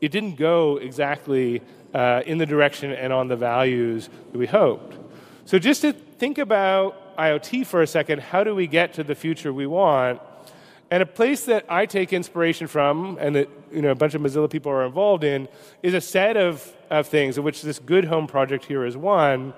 It 0.01 0.11
didn't 0.11 0.35
go 0.35 0.77
exactly 0.77 1.61
uh, 1.93 2.21
in 2.25 2.37
the 2.37 2.45
direction 2.45 2.91
and 2.91 3.11
on 3.11 3.27
the 3.27 3.35
values 3.35 4.09
that 4.31 4.37
we 4.37 4.47
hoped. 4.47 5.08
So, 5.49 5.57
just 5.57 5.81
to 5.81 5.93
think 5.93 6.37
about 6.37 7.17
IoT 7.17 7.65
for 7.65 7.81
a 7.81 7.87
second, 7.87 8.21
how 8.21 8.43
do 8.43 8.53
we 8.53 8.67
get 8.67 8.93
to 8.93 9.03
the 9.03 9.15
future 9.15 9.51
we 9.51 9.65
want? 9.65 10.21
And 10.91 11.01
a 11.01 11.07
place 11.07 11.45
that 11.45 11.65
I 11.67 11.87
take 11.87 12.13
inspiration 12.13 12.67
from, 12.67 13.17
and 13.19 13.35
that 13.35 13.49
you 13.71 13.81
know, 13.81 13.89
a 13.89 13.95
bunch 13.95 14.13
of 14.13 14.21
Mozilla 14.21 14.47
people 14.47 14.71
are 14.71 14.85
involved 14.85 15.23
in, 15.23 15.47
is 15.81 15.95
a 15.95 16.01
set 16.01 16.37
of, 16.37 16.71
of 16.91 17.07
things, 17.07 17.39
of 17.39 17.45
which 17.45 17.63
this 17.63 17.79
Good 17.79 18.05
Home 18.05 18.27
project 18.27 18.65
here 18.65 18.85
is 18.85 18.95
one, 18.95 19.55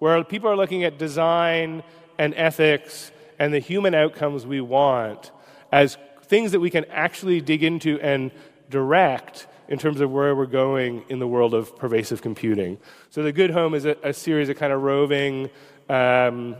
where 0.00 0.24
people 0.24 0.50
are 0.50 0.56
looking 0.56 0.82
at 0.82 0.98
design 0.98 1.84
and 2.18 2.34
ethics 2.34 3.12
and 3.38 3.54
the 3.54 3.60
human 3.60 3.94
outcomes 3.94 4.44
we 4.44 4.60
want 4.60 5.30
as 5.70 5.96
things 6.24 6.50
that 6.50 6.58
we 6.58 6.70
can 6.70 6.86
actually 6.86 7.40
dig 7.40 7.62
into 7.62 8.00
and 8.00 8.32
direct 8.68 9.46
in 9.68 9.78
terms 9.78 10.00
of 10.00 10.10
where 10.10 10.34
we're 10.34 10.46
going 10.46 11.04
in 11.08 11.18
the 11.18 11.26
world 11.26 11.54
of 11.54 11.76
pervasive 11.76 12.22
computing. 12.22 12.78
So, 13.10 13.22
the 13.22 13.32
Good 13.32 13.50
Home 13.50 13.74
is 13.74 13.84
a, 13.84 13.96
a 14.02 14.12
series 14.12 14.48
of 14.48 14.56
kind 14.56 14.72
of 14.72 14.82
roving 14.82 15.50
um, 15.88 16.56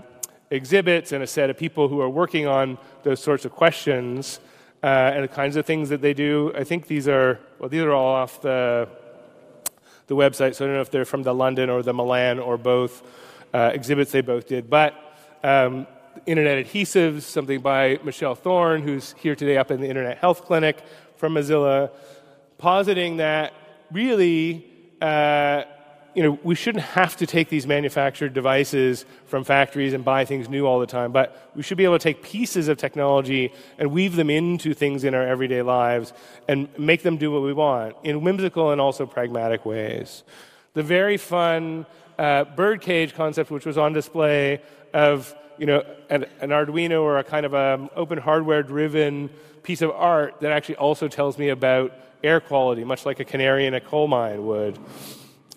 exhibits 0.51 1.13
and 1.13 1.23
a 1.23 1.27
set 1.27 1.51
of 1.51 1.59
people 1.59 1.89
who 1.89 2.01
are 2.01 2.09
working 2.09 2.47
on 2.47 2.79
those 3.03 3.23
sorts 3.23 3.45
of 3.45 3.53
questions 3.53 4.41
uh, 4.83 5.13
and 5.15 5.25
the 5.25 5.29
kinds 5.29 5.57
of 5.57 5.67
things 5.67 5.89
that 5.89 6.01
they 6.01 6.15
do. 6.15 6.53
I 6.57 6.65
think 6.65 6.87
these 6.87 7.09
are, 7.09 7.41
well, 7.59 7.69
these 7.69 7.83
are 7.83 7.93
all 7.93 8.15
off 8.15 8.41
the, 8.43 8.89
the 10.07 10.15
website, 10.15 10.55
so 10.55 10.65
I 10.65 10.69
don't 10.69 10.77
know 10.77 10.83
if 10.83 10.91
they're 10.91 11.05
from 11.05 11.23
the 11.23 11.35
London 11.35 11.71
or 11.71 11.83
the 11.83 11.95
Milan 11.95 12.39
or 12.39 12.59
both 12.59 13.03
uh, 13.53 13.71
exhibits 13.73 14.13
they 14.13 14.21
both 14.21 14.47
did. 14.47 14.69
But 14.69 14.95
um, 15.43 15.87
Internet 16.27 16.67
Adhesives, 16.67 17.23
something 17.23 17.61
by 17.61 17.99
Michelle 18.05 18.35
Thorne, 18.35 18.83
who's 18.83 19.15
here 19.19 19.35
today 19.35 19.57
up 19.57 19.71
in 19.71 19.81
the 19.81 19.89
Internet 19.89 20.19
Health 20.19 20.45
Clinic 20.45 20.83
from 21.17 21.35
Mozilla, 21.35 21.91
positing 22.59 23.19
that 23.19 23.53
really, 23.91 24.67
uh, 25.01 25.65
you 26.15 26.23
know, 26.23 26.39
we 26.45 26.55
shouldn't 26.55 26.85
have 26.85 27.17
to 27.17 27.27
take 27.27 27.49
these 27.49 27.67
manufactured 27.67 28.33
devices 28.33 29.05
from 29.27 29.43
factories 29.43 29.93
and 29.93 30.05
buy 30.05 30.25
things 30.25 30.49
new 30.49 30.65
all 30.65 30.79
the 30.79 30.87
time, 30.87 31.11
but 31.11 31.51
we 31.57 31.63
should 31.63 31.77
be 31.77 31.85
able 31.85 31.99
to 31.99 32.03
take 32.03 32.23
pieces 32.23 32.69
of 32.69 32.79
technology 32.79 33.53
and 33.79 33.91
weave 33.91 34.15
them 34.15 34.31
into 34.31 34.75
things 34.75 35.03
in 35.03 35.15
our 35.15 35.27
everyday 35.27 35.63
lives 35.63 36.13
and 36.47 36.69
make 36.79 37.03
them 37.03 37.17
do 37.17 37.33
what 37.33 37.43
we 37.43 37.53
want 37.53 37.97
in 38.05 38.23
whimsical 38.23 38.71
and 38.71 38.81
also 38.81 39.07
pragmatic 39.07 39.67
ways. 39.67 40.23
The 40.75 40.83
very 40.83 41.17
fun 41.17 41.87
uh, 42.19 42.45
birdcage 42.45 43.15
concept, 43.15 43.51
which 43.51 43.67
was 43.67 43.77
on 43.77 43.93
display, 43.93 44.61
of 44.95 45.35
you 45.59 45.67
know, 45.67 45.85
an, 46.09 46.25
an 46.41 46.51
Arduino 46.51 47.03
or 47.03 47.19
a 47.19 47.25
kind 47.25 47.45
of 47.47 47.55
a 47.55 47.89
open 47.95 48.19
hardware 48.19 48.63
driven 48.63 49.31
piece 49.63 49.83
of 49.83 49.91
art 49.91 50.41
that 50.41 50.53
actually 50.53 50.77
also 50.77 51.09
tells 51.09 51.39
me 51.39 51.49
about 51.51 51.93
air 52.23 52.41
quality, 52.41 52.85
much 52.85 53.07
like 53.07 53.21
a 53.21 53.25
canary 53.25 53.67
in 53.67 53.75
a 53.75 53.81
coal 53.81 54.09
mine 54.09 54.47
would. 54.47 54.79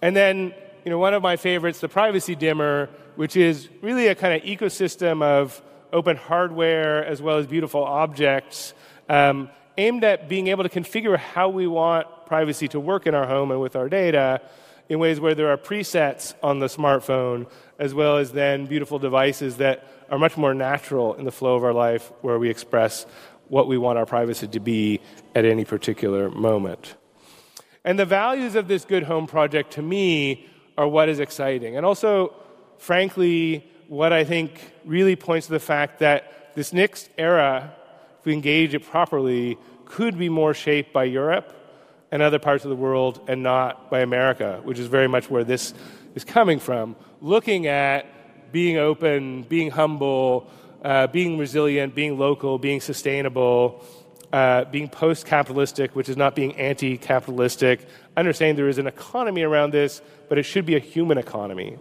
And 0.02 0.16
then, 0.16 0.54
you 0.84 0.92
know, 0.92 1.00
one 1.00 1.14
of 1.14 1.24
my 1.24 1.36
favorites, 1.36 1.80
the 1.80 1.90
privacy 1.90 2.36
dimmer, 2.36 2.90
which 3.16 3.36
is 3.36 3.70
really 3.82 4.08
a 4.08 4.16
kind 4.16 4.34
of 4.34 4.48
ecosystem 4.48 5.24
of 5.24 5.62
open 5.92 6.18
hardware 6.18 7.04
as 7.06 7.22
well 7.22 7.38
as 7.38 7.48
beautiful 7.48 7.84
objects, 7.84 8.74
um, 9.10 9.50
aimed 9.78 10.04
at 10.04 10.28
being 10.28 10.48
able 10.48 10.64
to 10.64 10.70
configure 10.70 11.18
how 11.18 11.50
we 11.50 11.68
want 11.68 12.08
privacy 12.26 12.68
to 12.68 12.80
work 12.80 13.08
in 13.08 13.16
our 13.16 13.26
home 13.26 13.52
and 13.52 13.62
with 13.62 13.76
our 13.76 13.88
data 13.88 14.42
in 14.90 15.00
ways 15.00 15.20
where 15.20 15.36
there 15.36 15.50
are 15.50 15.58
presets 15.58 16.34
on 16.42 16.60
the 16.60 16.68
smartphone, 16.68 17.50
as 17.80 17.94
well 17.94 18.18
as 18.18 18.32
then 18.32 18.66
beautiful 18.66 19.00
devices 19.00 19.58
that 19.58 19.86
are 20.10 20.18
much 20.18 20.38
more 20.38 20.54
natural 20.54 21.14
in 21.16 21.26
the 21.26 21.32
flow 21.32 21.56
of 21.56 21.64
our 21.64 21.74
life, 21.74 22.12
where 22.22 22.40
we 22.40 22.50
express 22.50 23.06
what 23.50 23.68
we 23.68 23.78
want 23.78 23.98
our 23.98 24.06
privacy 24.06 24.48
to 24.48 24.60
be 24.60 25.00
at 25.36 25.46
any 25.46 25.66
particular 25.66 26.30
moment. 26.30 26.96
And 27.84 27.98
the 27.98 28.06
values 28.06 28.56
of 28.56 28.68
this 28.68 28.86
Good 28.86 29.04
Home 29.04 29.28
project 29.28 29.72
to 29.74 29.82
me 29.82 30.48
are 30.78 30.88
what 30.88 31.10
is 31.10 31.20
exciting. 31.20 31.76
And 31.78 31.86
also, 31.86 32.34
frankly, 32.78 33.70
what 33.88 34.12
I 34.12 34.24
think 34.24 34.74
really 34.86 35.16
points 35.16 35.48
to 35.48 35.54
the 35.54 35.60
fact 35.60 36.00
that 36.00 36.56
this 36.56 36.74
next 36.74 37.10
era, 37.18 37.74
if 38.20 38.26
we 38.26 38.34
engage 38.34 38.74
it 38.74 38.86
properly, 38.86 39.58
could 39.86 40.18
be 40.18 40.28
more 40.28 40.54
shaped 40.54 40.92
by 40.92 41.06
Europe 41.06 41.54
and 42.12 42.22
other 42.22 42.40
parts 42.40 42.64
of 42.64 42.70
the 42.70 42.76
world 42.76 43.22
and 43.28 43.44
not 43.44 43.90
by 43.90 44.00
America, 44.00 44.62
which 44.64 44.80
is 44.80 44.88
very 44.88 45.08
much 45.08 45.30
where 45.30 45.44
this 45.44 45.74
is 46.16 46.24
coming 46.24 46.60
from. 46.60 46.96
Looking 47.22 47.68
at 47.68 48.06
being 48.52 48.78
open, 48.78 49.44
being 49.44 49.70
humble, 49.72 50.50
uh, 50.84 51.08
being 51.08 51.38
resilient, 51.38 51.96
being 51.96 52.18
local, 52.18 52.58
being 52.58 52.80
sustainable, 52.80 53.84
uh, 54.32 54.66
being 54.66 54.90
post 54.90 55.26
capitalistic, 55.26 55.96
which 55.96 56.10
is 56.10 56.18
not 56.18 56.36
being 56.36 56.56
anti 56.56 56.98
capitalistic, 56.98 57.86
understanding 58.16 58.56
there 58.56 58.70
is 58.70 58.78
an 58.78 58.88
economy 58.88 59.44
around 59.44 59.72
this, 59.72 60.02
but 60.30 60.38
it 60.38 60.44
should 60.44 60.66
be 60.66 60.76
a 60.76 60.80
human 60.80 61.18
economy. 61.18 61.78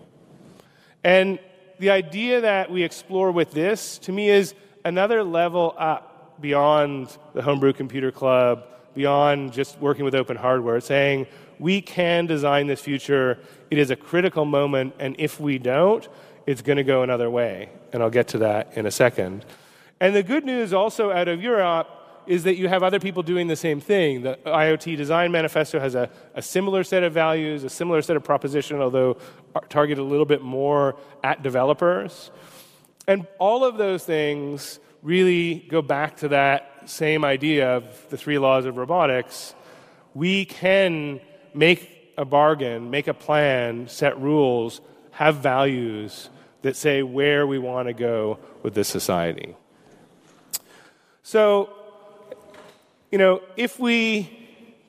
And 1.04 1.38
the 1.78 1.90
idea 1.90 2.40
that 2.40 2.70
we 2.70 2.82
explore 2.82 3.30
with 3.30 3.52
this, 3.52 3.98
to 3.98 4.12
me, 4.12 4.28
is 4.28 4.54
another 4.84 5.22
level 5.22 5.74
up 5.78 6.40
beyond 6.40 7.16
the 7.34 7.42
Homebrew 7.42 7.72
Computer 7.72 8.10
Club 8.10 8.64
beyond 8.96 9.52
just 9.52 9.78
working 9.78 10.04
with 10.04 10.14
open 10.14 10.36
hardware, 10.36 10.80
saying 10.80 11.26
we 11.60 11.80
can 11.80 12.26
design 12.26 12.66
this 12.66 12.80
future. 12.80 13.38
It 13.70 13.78
is 13.78 13.90
a 13.90 13.96
critical 13.96 14.44
moment, 14.44 14.94
and 14.98 15.14
if 15.18 15.38
we 15.38 15.58
don't, 15.58 16.08
it's 16.46 16.62
going 16.62 16.78
to 16.78 16.84
go 16.84 17.02
another 17.02 17.30
way. 17.30 17.70
And 17.92 18.02
I'll 18.02 18.10
get 18.10 18.28
to 18.28 18.38
that 18.38 18.76
in 18.76 18.86
a 18.86 18.90
second. 18.90 19.44
And 20.00 20.14
the 20.14 20.22
good 20.22 20.44
news 20.44 20.72
also 20.72 21.10
out 21.10 21.28
of 21.28 21.42
Europe 21.42 21.88
is 22.26 22.42
that 22.44 22.56
you 22.56 22.68
have 22.68 22.82
other 22.82 22.98
people 22.98 23.22
doing 23.22 23.46
the 23.46 23.56
same 23.56 23.80
thing. 23.80 24.22
The 24.22 24.38
IoT 24.44 24.96
Design 24.96 25.30
Manifesto 25.30 25.78
has 25.78 25.94
a, 25.94 26.10
a 26.34 26.42
similar 26.42 26.82
set 26.82 27.04
of 27.04 27.12
values, 27.12 27.62
a 27.62 27.70
similar 27.70 28.02
set 28.02 28.16
of 28.16 28.24
proposition, 28.24 28.80
although 28.80 29.16
targeted 29.68 29.98
a 29.98 30.06
little 30.06 30.26
bit 30.26 30.42
more 30.42 30.96
at 31.22 31.42
developers. 31.42 32.30
And 33.06 33.26
all 33.38 33.64
of 33.64 33.76
those 33.76 34.04
things 34.04 34.80
really 35.06 35.54
go 35.68 35.80
back 35.80 36.16
to 36.16 36.26
that 36.26 36.82
same 36.86 37.24
idea 37.24 37.76
of 37.76 37.84
the 38.10 38.16
three 38.16 38.38
laws 38.38 38.64
of 38.64 38.76
robotics, 38.76 39.54
we 40.14 40.44
can 40.44 41.20
make 41.54 42.12
a 42.18 42.24
bargain, 42.24 42.90
make 42.90 43.06
a 43.06 43.14
plan, 43.14 43.86
set 43.86 44.20
rules, 44.20 44.80
have 45.12 45.36
values 45.36 46.28
that 46.62 46.74
say 46.74 47.04
where 47.04 47.46
we 47.46 47.56
want 47.56 47.86
to 47.86 47.94
go 47.94 48.36
with 48.64 48.74
this 48.74 48.88
society. 48.88 49.54
So, 51.22 51.70
you 53.12 53.18
know, 53.18 53.42
if 53.56 53.78
we 53.78 54.28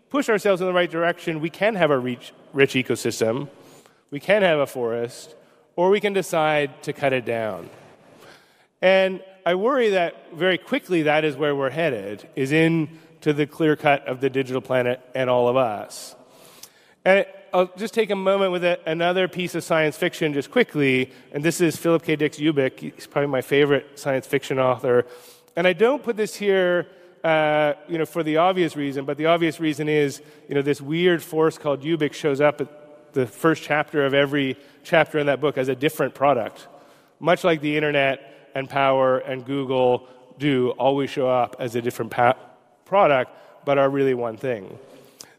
push 0.09 0.29
ourselves 0.29 0.61
in 0.61 0.67
the 0.67 0.73
right 0.73 0.89
direction, 0.89 1.41
we 1.41 1.51
can 1.51 1.75
have 1.75 1.91
a 1.91 1.99
rich, 1.99 2.33
rich 2.53 2.73
ecosystem, 2.73 3.49
we 4.09 4.19
can 4.19 4.41
have 4.41 4.57
a 4.57 4.65
forest, 4.65 5.35
or 5.75 5.91
we 5.91 5.99
can 5.99 6.13
decide 6.13 6.81
to 6.81 6.91
cut 6.91 7.13
it 7.13 7.23
down. 7.23 7.69
And 8.81 9.21
I 9.47 9.55
worry 9.55 9.91
that 9.91 10.33
very 10.33 10.57
quickly 10.57 11.03
that 11.03 11.23
is 11.23 11.37
where 11.37 11.55
we're 11.55 11.69
headed, 11.69 12.27
is 12.35 12.51
into 12.51 13.31
the 13.31 13.47
clear 13.47 13.77
cut 13.77 14.05
of 14.05 14.19
the 14.19 14.29
digital 14.29 14.59
planet 14.59 14.99
and 15.15 15.29
all 15.29 15.47
of 15.47 15.55
us. 15.55 16.17
And 17.05 17.25
I'll 17.53 17.71
just 17.77 17.93
take 17.93 18.09
a 18.09 18.15
moment 18.17 18.51
with 18.51 18.65
another 18.85 19.29
piece 19.29 19.55
of 19.55 19.63
science 19.63 19.95
fiction 19.95 20.33
just 20.33 20.51
quickly, 20.51 21.13
and 21.31 21.45
this 21.45 21.61
is 21.61 21.77
Philip 21.77 22.03
K. 22.03 22.17
Dick 22.17 22.33
Ubik. 22.33 22.93
He's 22.93 23.07
probably 23.07 23.29
my 23.29 23.39
favorite 23.39 23.97
science 23.97 24.27
fiction 24.27 24.59
author. 24.59 25.05
And 25.55 25.65
I 25.65 25.71
don't 25.71 26.03
put 26.03 26.17
this 26.17 26.35
here 26.35 26.89
uh, 27.23 27.75
you 27.87 27.97
know, 27.97 28.05
for 28.05 28.23
the 28.23 28.35
obvious 28.35 28.75
reason, 28.75 29.05
but 29.05 29.15
the 29.15 29.27
obvious 29.27 29.61
reason 29.61 29.87
is, 29.87 30.21
you 30.49 30.55
know, 30.55 30.61
this 30.61 30.81
weird 30.81 31.23
force 31.23 31.57
called 31.57 31.83
Ubik 31.83 32.11
shows 32.11 32.41
up 32.41 32.59
at 32.59 33.13
the 33.13 33.25
first 33.25 33.63
chapter 33.63 34.05
of 34.05 34.13
every 34.13 34.57
chapter 34.83 35.17
in 35.19 35.27
that 35.27 35.39
book 35.39 35.57
as 35.57 35.69
a 35.69 35.75
different 35.75 36.13
product. 36.13 36.67
Much 37.21 37.45
like 37.45 37.61
the 37.61 37.77
internet, 37.77 38.33
and 38.57 38.67
Power 38.67 39.19
and 39.19 39.45
Google 39.45 40.07
do 40.39 40.71
always 40.71 41.11
show 41.11 41.29
up 41.29 41.57
as 41.59 41.75
a 41.75 41.81
different 41.81 42.09
pa- 42.09 42.35
product, 42.85 43.31
but 43.65 43.77
are 43.77 43.87
really 43.87 44.15
one 44.15 44.35
thing. 44.35 44.79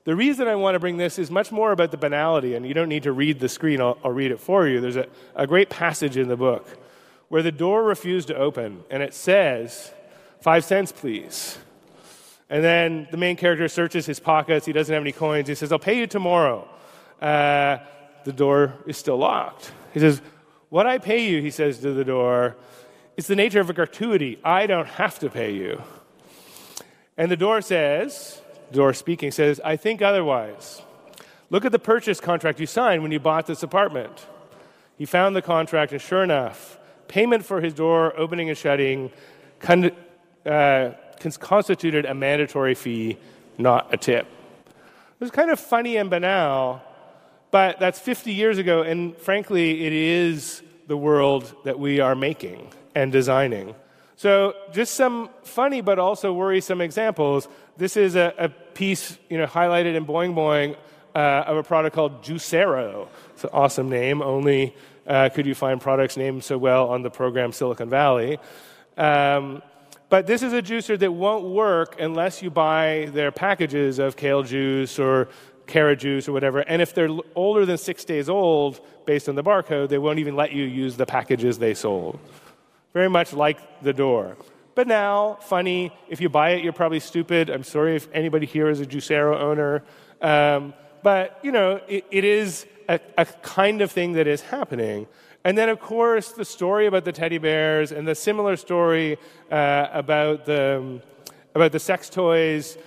The 0.04 0.14
reason 0.14 0.46
I 0.46 0.54
want 0.54 0.76
to 0.76 0.78
bring 0.78 0.98
this 0.98 1.18
is 1.18 1.28
much 1.28 1.50
more 1.50 1.72
about 1.72 1.90
the 1.90 1.96
banality, 1.96 2.54
and 2.54 2.64
you 2.64 2.74
don't 2.74 2.88
need 2.88 3.02
to 3.02 3.12
read 3.12 3.40
the 3.40 3.48
screen, 3.48 3.80
I'll, 3.80 3.98
I'll 4.04 4.12
read 4.12 4.30
it 4.30 4.38
for 4.38 4.68
you. 4.68 4.80
There's 4.80 4.94
a, 4.94 5.08
a 5.34 5.48
great 5.48 5.68
passage 5.68 6.16
in 6.16 6.28
the 6.28 6.36
book 6.36 6.64
where 7.28 7.42
the 7.42 7.50
door 7.50 7.82
refused 7.82 8.28
to 8.28 8.36
open, 8.36 8.84
and 8.88 9.02
it 9.02 9.14
says, 9.14 9.92
Five 10.40 10.64
cents, 10.64 10.92
please. 10.92 11.58
And 12.48 12.62
then 12.62 13.08
the 13.10 13.16
main 13.16 13.34
character 13.34 13.66
searches 13.66 14.06
his 14.06 14.20
pockets. 14.20 14.64
He 14.64 14.72
doesn't 14.72 14.94
have 14.94 15.02
any 15.02 15.10
coins. 15.10 15.48
He 15.48 15.56
says, 15.56 15.72
I'll 15.72 15.80
pay 15.80 15.98
you 15.98 16.06
tomorrow. 16.06 16.68
Uh, 17.20 17.78
the 18.22 18.32
door 18.32 18.74
is 18.86 18.96
still 18.96 19.16
locked. 19.16 19.72
He 19.92 19.98
says, 19.98 20.22
What 20.68 20.86
I 20.86 20.98
pay 20.98 21.28
you, 21.28 21.42
he 21.42 21.50
says 21.50 21.80
to 21.80 21.92
the 21.92 22.04
door, 22.04 22.56
it's 23.18 23.26
the 23.26 23.34
nature 23.34 23.58
of 23.58 23.68
a 23.68 23.72
gratuity. 23.72 24.38
I 24.44 24.68
don't 24.68 24.86
have 24.86 25.18
to 25.18 25.28
pay 25.28 25.52
you. 25.52 25.82
And 27.16 27.28
the 27.28 27.36
door 27.36 27.60
says, 27.60 28.40
the 28.70 28.76
door 28.76 28.94
speaking 28.94 29.32
says, 29.32 29.60
I 29.64 29.74
think 29.74 30.00
otherwise. 30.00 30.82
Look 31.50 31.64
at 31.64 31.72
the 31.72 31.80
purchase 31.80 32.20
contract 32.20 32.60
you 32.60 32.66
signed 32.66 33.02
when 33.02 33.10
you 33.10 33.18
bought 33.18 33.48
this 33.48 33.64
apartment. 33.64 34.24
He 34.96 35.04
found 35.04 35.34
the 35.34 35.42
contract, 35.42 35.90
and 35.90 36.00
sure 36.00 36.22
enough, 36.22 36.78
payment 37.08 37.44
for 37.44 37.60
his 37.60 37.74
door 37.74 38.16
opening 38.16 38.50
and 38.50 38.56
shutting 38.56 39.10
con- 39.58 39.90
uh, 40.46 40.90
constituted 41.40 42.04
a 42.04 42.14
mandatory 42.14 42.76
fee, 42.76 43.18
not 43.58 43.92
a 43.92 43.96
tip. 43.96 44.26
It 44.68 45.24
was 45.24 45.32
kind 45.32 45.50
of 45.50 45.58
funny 45.58 45.96
and 45.96 46.08
banal, 46.08 46.82
but 47.50 47.80
that's 47.80 47.98
50 47.98 48.32
years 48.32 48.58
ago, 48.58 48.82
and 48.82 49.16
frankly, 49.16 49.84
it 49.84 49.92
is 49.92 50.62
the 50.86 50.96
world 50.96 51.52
that 51.64 51.80
we 51.80 51.98
are 51.98 52.14
making 52.14 52.72
and 52.94 53.12
designing. 53.12 53.74
So, 54.16 54.54
just 54.72 54.94
some 54.94 55.30
funny 55.44 55.80
but 55.80 55.98
also 55.98 56.32
worrisome 56.32 56.80
examples. 56.80 57.46
This 57.76 57.96
is 57.96 58.16
a, 58.16 58.34
a 58.36 58.48
piece 58.48 59.16
you 59.28 59.38
know, 59.38 59.46
highlighted 59.46 59.94
in 59.94 60.06
Boing 60.06 60.34
Boing 60.34 60.76
uh, 61.14 61.44
of 61.46 61.56
a 61.56 61.62
product 61.62 61.94
called 61.94 62.22
Juicero. 62.22 63.08
It's 63.34 63.44
an 63.44 63.50
awesome 63.52 63.88
name. 63.88 64.20
Only 64.20 64.74
uh, 65.06 65.28
could 65.30 65.46
you 65.46 65.54
find 65.54 65.80
products 65.80 66.16
named 66.16 66.42
so 66.44 66.58
well 66.58 66.88
on 66.88 67.02
the 67.02 67.10
program 67.10 67.52
Silicon 67.52 67.88
Valley. 67.88 68.38
Um, 68.96 69.62
but 70.10 70.26
this 70.26 70.42
is 70.42 70.52
a 70.52 70.62
juicer 70.62 70.98
that 70.98 71.12
won't 71.12 71.44
work 71.44 72.00
unless 72.00 72.42
you 72.42 72.50
buy 72.50 73.10
their 73.12 73.30
packages 73.30 73.98
of 73.98 74.16
kale 74.16 74.42
juice 74.42 74.98
or 74.98 75.28
carrot 75.66 76.00
juice 76.00 76.28
or 76.28 76.32
whatever. 76.32 76.60
And 76.60 76.80
if 76.80 76.94
they're 76.94 77.10
older 77.34 77.66
than 77.66 77.78
six 77.78 78.04
days 78.04 78.28
old, 78.28 78.80
based 79.04 79.28
on 79.28 79.34
the 79.34 79.44
barcode, 79.44 79.90
they 79.90 79.98
won't 79.98 80.18
even 80.18 80.34
let 80.34 80.52
you 80.52 80.64
use 80.64 80.96
the 80.96 81.06
packages 81.06 81.58
they 81.58 81.74
sold. 81.74 82.18
Very 82.92 83.08
much 83.08 83.32
like 83.32 83.82
the 83.82 83.92
door. 83.92 84.36
But 84.74 84.86
now, 84.86 85.38
funny, 85.40 85.92
if 86.08 86.20
you 86.20 86.28
buy 86.28 86.50
it, 86.50 86.62
you're 86.62 86.72
probably 86.72 87.00
stupid. 87.00 87.50
I'm 87.50 87.64
sorry 87.64 87.96
if 87.96 88.08
anybody 88.12 88.46
here 88.46 88.68
is 88.68 88.80
a 88.80 88.86
Juicero 88.86 89.36
owner. 89.36 89.82
Um, 90.20 90.72
but, 91.02 91.38
you 91.42 91.50
know, 91.50 91.80
it, 91.88 92.04
it 92.10 92.24
is 92.24 92.66
a, 92.88 93.00
a 93.16 93.24
kind 93.24 93.82
of 93.82 93.90
thing 93.90 94.12
that 94.12 94.26
is 94.26 94.40
happening. 94.40 95.06
And 95.44 95.56
then, 95.56 95.68
of 95.68 95.80
course, 95.80 96.32
the 96.32 96.44
story 96.44 96.86
about 96.86 97.04
the 97.04 97.12
teddy 97.12 97.38
bears 97.38 97.92
and 97.92 98.06
the 98.06 98.14
similar 98.14 98.56
story 98.56 99.18
uh, 99.50 99.88
about, 99.92 100.44
the, 100.46 101.00
about 101.54 101.72
the 101.72 101.80
sex 101.80 102.08
toys, 102.08 102.78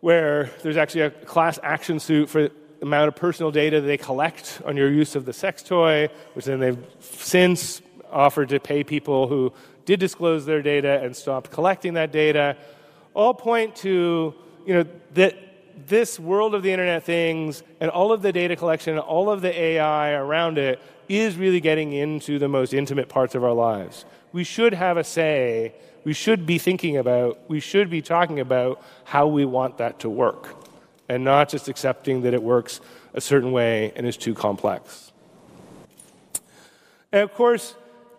where 0.00 0.50
there's 0.62 0.76
actually 0.76 1.02
a 1.02 1.10
class 1.10 1.58
action 1.62 2.00
suit 2.00 2.28
for 2.28 2.42
the 2.42 2.52
amount 2.82 3.08
of 3.08 3.16
personal 3.16 3.50
data 3.50 3.80
they 3.80 3.96
collect 3.96 4.60
on 4.66 4.76
your 4.76 4.90
use 4.90 5.16
of 5.16 5.24
the 5.24 5.32
sex 5.32 5.62
toy, 5.62 6.08
which 6.34 6.44
then 6.44 6.60
they've 6.60 6.84
since 7.00 7.80
offered 8.14 8.48
to 8.50 8.60
pay 8.60 8.84
people 8.84 9.28
who 9.28 9.52
did 9.84 10.00
disclose 10.00 10.46
their 10.46 10.62
data 10.62 11.00
and 11.02 11.14
stopped 11.14 11.50
collecting 11.50 11.94
that 11.94 12.12
data, 12.12 12.56
all 13.12 13.34
point 13.34 13.76
to 13.76 14.34
you 14.66 14.74
know, 14.74 14.86
that 15.12 15.36
this 15.86 16.18
world 16.18 16.54
of 16.54 16.62
the 16.62 16.72
Internet 16.72 17.02
Things 17.02 17.62
and 17.80 17.90
all 17.90 18.12
of 18.12 18.22
the 18.22 18.32
data 18.32 18.56
collection, 18.56 18.98
all 18.98 19.30
of 19.30 19.42
the 19.42 19.60
AI 19.60 20.12
around 20.12 20.58
it 20.58 20.80
is 21.08 21.36
really 21.36 21.60
getting 21.60 21.92
into 21.92 22.38
the 22.38 22.48
most 22.48 22.72
intimate 22.72 23.08
parts 23.08 23.34
of 23.34 23.44
our 23.44 23.52
lives. 23.52 24.04
We 24.32 24.44
should 24.44 24.72
have 24.72 24.96
a 24.96 25.04
say, 25.04 25.74
we 26.04 26.12
should 26.12 26.46
be 26.46 26.58
thinking 26.58 26.96
about, 26.96 27.38
we 27.48 27.60
should 27.60 27.90
be 27.90 28.02
talking 28.02 28.40
about 28.40 28.82
how 29.04 29.26
we 29.26 29.44
want 29.44 29.78
that 29.78 30.00
to 30.00 30.10
work, 30.10 30.48
and 31.08 31.24
not 31.24 31.48
just 31.48 31.68
accepting 31.68 32.22
that 32.22 32.34
it 32.34 32.42
works 32.42 32.80
a 33.12 33.20
certain 33.20 33.52
way 33.52 33.92
and 33.96 34.06
is 34.06 34.16
too 34.16 34.34
complex. 34.34 35.12
And 37.12 37.22
of 37.22 37.34
course, 37.34 37.74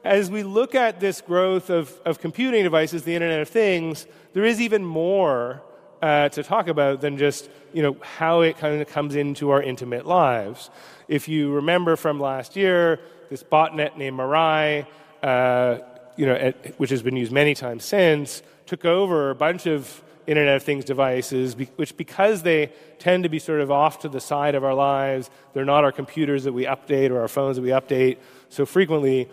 as 0.05 0.29
we 0.29 0.43
look 0.43 0.75
at 0.75 0.99
this 0.99 1.19
growth 1.19 1.71
of, 1.71 1.99
of 2.05 2.19
computing 2.19 2.63
devices, 2.63 3.03
the 3.03 3.15
Internet 3.15 3.41
of 3.41 3.49
Things, 3.49 4.05
there 4.33 4.45
is 4.45 4.61
even 4.61 4.85
more 4.85 5.63
uh, 6.01 6.29
to 6.29 6.43
talk 6.43 6.67
about 6.67 7.01
than 7.01 7.17
just 7.17 7.49
you 7.73 7.81
know 7.81 7.97
how 8.01 8.41
it 8.41 8.57
kind 8.57 8.79
of 8.79 8.87
comes 8.87 9.15
into 9.15 9.49
our 9.49 9.61
intimate 9.61 10.05
lives. 10.05 10.69
If 11.07 11.27
you 11.27 11.51
remember 11.51 11.95
from 11.95 12.19
last 12.19 12.55
year, 12.55 12.99
this 13.31 13.43
botnet 13.43 13.97
named 13.97 14.19
Mirai, 14.19 14.85
uh, 15.23 15.79
you 16.15 16.27
know, 16.27 16.35
at, 16.35 16.79
which 16.79 16.91
has 16.91 17.01
been 17.01 17.15
used 17.15 17.31
many 17.31 17.55
times 17.55 17.83
since, 17.83 18.43
took 18.67 18.85
over 18.85 19.31
a 19.31 19.35
bunch 19.35 19.65
of 19.65 20.03
Internet 20.27 20.57
of 20.57 20.63
Things 20.63 20.85
devices, 20.85 21.55
which 21.77 21.97
because 21.97 22.43
they 22.43 22.71
tend 22.99 23.23
to 23.23 23.29
be 23.29 23.39
sort 23.39 23.61
of 23.61 23.71
off 23.71 23.99
to 23.99 24.09
the 24.09 24.21
side 24.21 24.53
of 24.53 24.63
our 24.63 24.75
lives, 24.75 25.31
they're 25.53 25.65
not 25.65 25.83
our 25.83 25.91
computers 25.91 26.43
that 26.43 26.53
we 26.53 26.65
update 26.65 27.09
or 27.09 27.21
our 27.21 27.27
phones 27.27 27.55
that 27.55 27.63
we 27.63 27.69
update 27.69 28.17
so 28.49 28.65
frequently, 28.65 29.27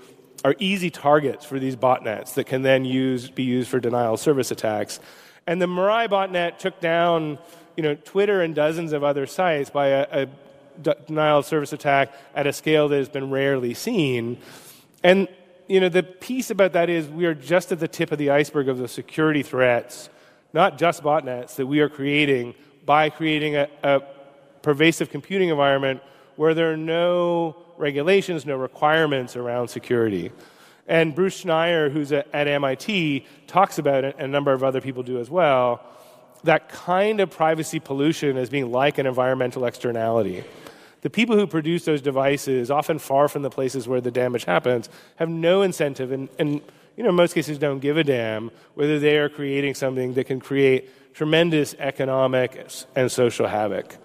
are 0.45 0.55
easy 0.59 0.91
targets 0.91 1.45
for 1.45 1.59
these 1.59 1.77
botnets 1.77 2.35
that 2.35 2.45
can 2.45 2.63
then 2.63 2.85
use, 2.85 3.31
be 3.31 3.43
used 3.43 3.69
for 3.69 3.81
denial 3.81 4.15
of 4.15 4.21
service 4.21 4.51
attacks. 4.51 5.01
And 5.47 5.61
the 5.61 5.67
Mirai 5.67 6.09
botnet 6.09 6.59
took 6.59 6.81
down 6.81 7.39
you 7.77 7.83
know, 7.83 7.95
Twitter 7.95 8.43
and 8.43 8.55
dozens 8.55 8.93
of 8.93 9.03
other 9.05 9.27
sites 9.27 9.71
by 9.71 9.89
a, 9.89 10.25
a 10.25 10.29
denial 11.07 11.39
of 11.39 11.47
service 11.47 11.73
attack 11.73 12.13
at 12.35 12.47
a 12.47 12.53
scale 12.53 12.89
that 12.89 12.97
has 12.97 13.09
been 13.09 13.31
rarely 13.31 13.75
seen. 13.75 14.39
And 15.03 15.29
you 15.69 15.81
know, 15.81 15.89
the 15.89 16.03
piece 16.03 16.51
about 16.51 16.73
that 16.73 16.91
is 16.91 17.09
we 17.09 17.25
are 17.25 17.35
just 17.35 17.73
at 17.73 17.81
the 17.81 17.89
tip 17.89 18.13
of 18.13 18.19
the 18.19 18.31
iceberg 18.31 18.69
of 18.69 18.79
the 18.79 18.89
security 18.89 19.43
threats, 19.43 20.11
not 20.53 20.77
just 20.77 21.03
botnets, 21.03 21.57
that 21.57 21.67
we 21.67 21.81
are 21.81 21.89
creating 21.89 22.55
by 22.85 23.11
creating 23.11 23.57
a, 23.57 23.69
a 23.83 24.03
pervasive 24.61 25.11
computing 25.11 25.49
environment 25.49 26.03
where 26.37 26.55
there 26.55 26.73
are 26.73 26.77
no 26.77 27.57
regulations, 27.77 28.47
no 28.47 28.57
requirements 28.57 29.37
around 29.37 29.68
security. 29.68 30.31
And 30.88 31.14
Bruce 31.14 31.45
Schneier, 31.45 31.90
who's 31.90 32.12
at 32.12 32.29
MIT, 32.33 33.27
talks 33.47 33.79
about 33.79 34.05
it, 34.05 34.16
and 34.18 34.27
a 34.27 34.29
number 34.29 34.53
of 34.53 34.64
other 34.64 34.81
people 34.81 35.03
do 35.03 35.21
as 35.21 35.31
well, 35.31 35.85
that 36.45 36.68
kind 36.68 37.21
of 37.21 37.31
privacy 37.31 37.79
pollution 37.79 38.37
as 38.37 38.51
being 38.51 38.73
like 38.73 38.99
an 38.99 39.07
environmental 39.07 39.64
externality. 39.64 40.45
The 41.03 41.11
people 41.11 41.37
who 41.37 41.47
produce 41.47 41.85
those 41.85 42.01
devices, 42.01 42.71
often 42.71 42.99
far 42.99 43.29
from 43.29 43.42
the 43.42 43.51
places 43.51 43.88
where 43.88 44.01
the 44.01 44.11
damage 44.11 44.45
happens, 44.45 44.88
have 45.16 45.29
no 45.29 45.62
incentive 45.62 46.12
and, 46.12 46.29
and 46.38 46.61
you 46.97 47.03
know, 47.03 47.11
in 47.11 47.16
most 47.16 47.35
cases 47.35 47.59
don't 47.59 47.79
give 47.79 47.97
a 47.97 48.05
damn 48.05 48.51
whether 48.75 48.99
they 48.99 49.16
are 49.16 49.29
creating 49.29 49.75
something 49.75 50.14
that 50.14 50.25
can 50.25 50.40
create 50.40 51.14
tremendous 51.14 51.75
economic 51.79 52.66
and 52.95 53.11
social 53.11 53.47
havoc. 53.47 53.97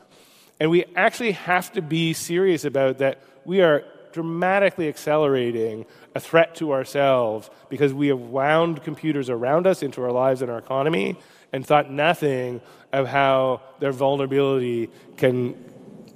And 0.60 0.72
we 0.72 0.86
actually 0.96 1.34
have 1.34 1.72
to 1.74 1.82
be 1.82 2.14
serious 2.14 2.66
about 2.66 2.98
that. 3.00 3.22
We 3.46 3.62
are 3.62 3.84
dramatically 4.12 4.88
accelerating 4.88 5.86
a 6.16 6.20
threat 6.20 6.56
to 6.56 6.74
ourselves 6.74 7.50
because 7.70 7.94
we 7.94 8.08
have 8.08 8.20
wound 8.20 8.84
computers 8.84 9.30
around 9.30 9.68
us 9.68 9.84
into 9.84 10.02
our 10.02 10.12
lives 10.12 10.42
and 10.42 10.50
our 10.50 10.58
economy 10.58 11.18
and 11.54 11.66
thought 11.66 11.92
nothing 11.92 12.62
of 12.92 13.08
how 13.08 13.62
their 13.80 13.92
vulnerability 13.92 14.90
can 15.18 15.56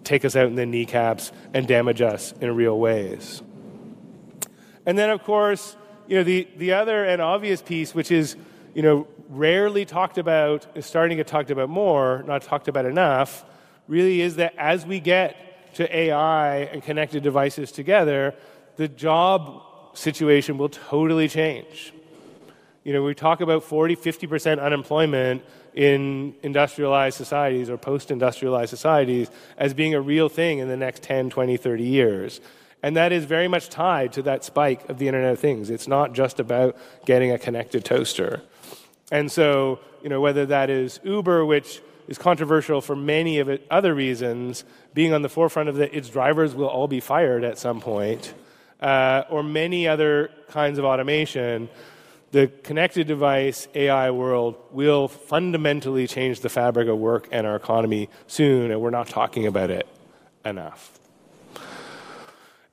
take 0.04 0.25
us 0.25 0.36
out 0.36 0.47
in 0.47 0.56
the 0.56 0.65
kneecaps 0.65 1.32
and 1.54 1.67
damage 1.67 2.01
us 2.01 2.34
in 2.41 2.56
real 2.56 2.80
ways. 2.80 3.43
And 4.86 4.97
then, 4.97 5.12
of 5.12 5.23
course, 5.23 5.75
you 6.08 6.17
know, 6.17 6.23
the, 6.23 6.47
the 6.58 6.73
other 6.73 7.06
and 7.06 7.21
obvious 7.21 7.62
piece, 7.62 7.93
which 7.93 8.12
is, 8.12 8.36
you 8.73 8.82
know, 8.82 9.08
rarely 9.30 9.86
talked 9.86 10.17
about, 10.17 10.65
is 10.75 10.86
starting 10.86 11.17
to 11.17 11.23
get 11.23 11.27
talked 11.27 11.51
about 11.51 11.69
more, 11.69 12.23
not 12.25 12.41
talked 12.41 12.67
about 12.67 12.86
enough, 12.86 13.45
really 13.91 14.21
is 14.21 14.38
that 14.38 14.56
as 14.58 14.86
we 14.86 15.01
get 15.01 15.73
to 15.75 15.84
AI 15.95 16.60
and 16.60 16.82
connected 16.82 17.21
devices 17.21 17.73
together, 17.73 18.34
the 18.77 18.88
job 18.88 19.62
situation 19.93 20.58
will 20.58 20.69
totally 20.69 21.27
change. 21.27 21.93
You 22.86 22.93
know, 22.93 23.04
we 23.04 23.13
talk 23.13 23.41
about 23.41 23.63
40, 23.63 23.97
50% 23.97 24.62
unemployment 24.62 25.43
in 25.73 26.34
industrialized 26.41 27.17
societies 27.17 27.69
or 27.69 27.77
post 27.77 28.12
industrialized 28.12 28.69
societies 28.69 29.30
as 29.58 29.73
being 29.73 29.93
a 29.93 29.99
real 29.99 30.30
thing 30.30 30.60
in 30.60 30.69
the 30.69 30.77
next 30.77 31.04
10, 31.04 31.30
20, 31.30 31.58
30 31.58 31.84
years. 31.84 32.39
And 32.82 32.95
that 32.95 33.12
is 33.12 33.25
very 33.25 33.49
much 33.49 33.67
tied 33.67 34.13
to 34.13 34.21
that 34.21 34.45
spike 34.45 34.88
of 34.88 34.99
the 34.99 35.08
Internet 35.08 35.34
of 35.34 35.39
Things. 35.39 35.69
It's 35.69 35.88
not 35.88 36.13
just 36.13 36.39
about 36.39 36.77
getting 37.06 37.32
a 37.32 37.38
connected 37.38 37.84
toaster. 37.84 38.41
And 39.12 39.30
so, 39.30 39.80
you 40.01 40.08
know, 40.08 40.21
whether 40.21 40.45
that 40.45 40.69
is 40.69 41.01
Uber, 41.04 41.45
which 41.45 41.82
is 42.12 42.17
controversial 42.17 42.82
for 42.82 42.93
many 42.93 43.39
of 43.39 43.47
it 43.47 43.65
other 43.71 43.95
reasons, 43.95 44.65
being 44.93 45.13
on 45.13 45.21
the 45.21 45.30
forefront 45.30 45.69
of 45.69 45.76
that 45.76 45.93
its 45.93 46.10
drivers 46.10 46.54
will 46.54 46.67
all 46.67 46.88
be 46.88 47.00
fired 47.00 47.45
at 47.45 47.58
some 47.58 47.80
point, 47.80 48.34
uh, 48.82 49.24
or 49.30 49.41
many 49.41 49.88
other 49.88 50.30
kinds 50.50 50.78
of 50.78 50.84
automation, 50.84 51.69
the 52.32 52.47
connected 52.63 53.08
device 53.08 53.69
AI 53.76 54.12
world 54.12 54.56
will 54.71 55.08
fundamentally 55.08 56.06
change 56.06 56.41
the 56.41 56.50
fabric 56.50 56.89
of 56.89 56.97
work 56.97 57.30
and 57.32 57.47
our 57.47 57.56
economy 57.56 58.10
soon, 58.28 58.71
and 58.71 58.82
we're 58.82 58.89
not 58.89 59.08
talking 59.08 59.47
about 59.47 59.69
it 59.69 59.88
enough. 60.43 61.00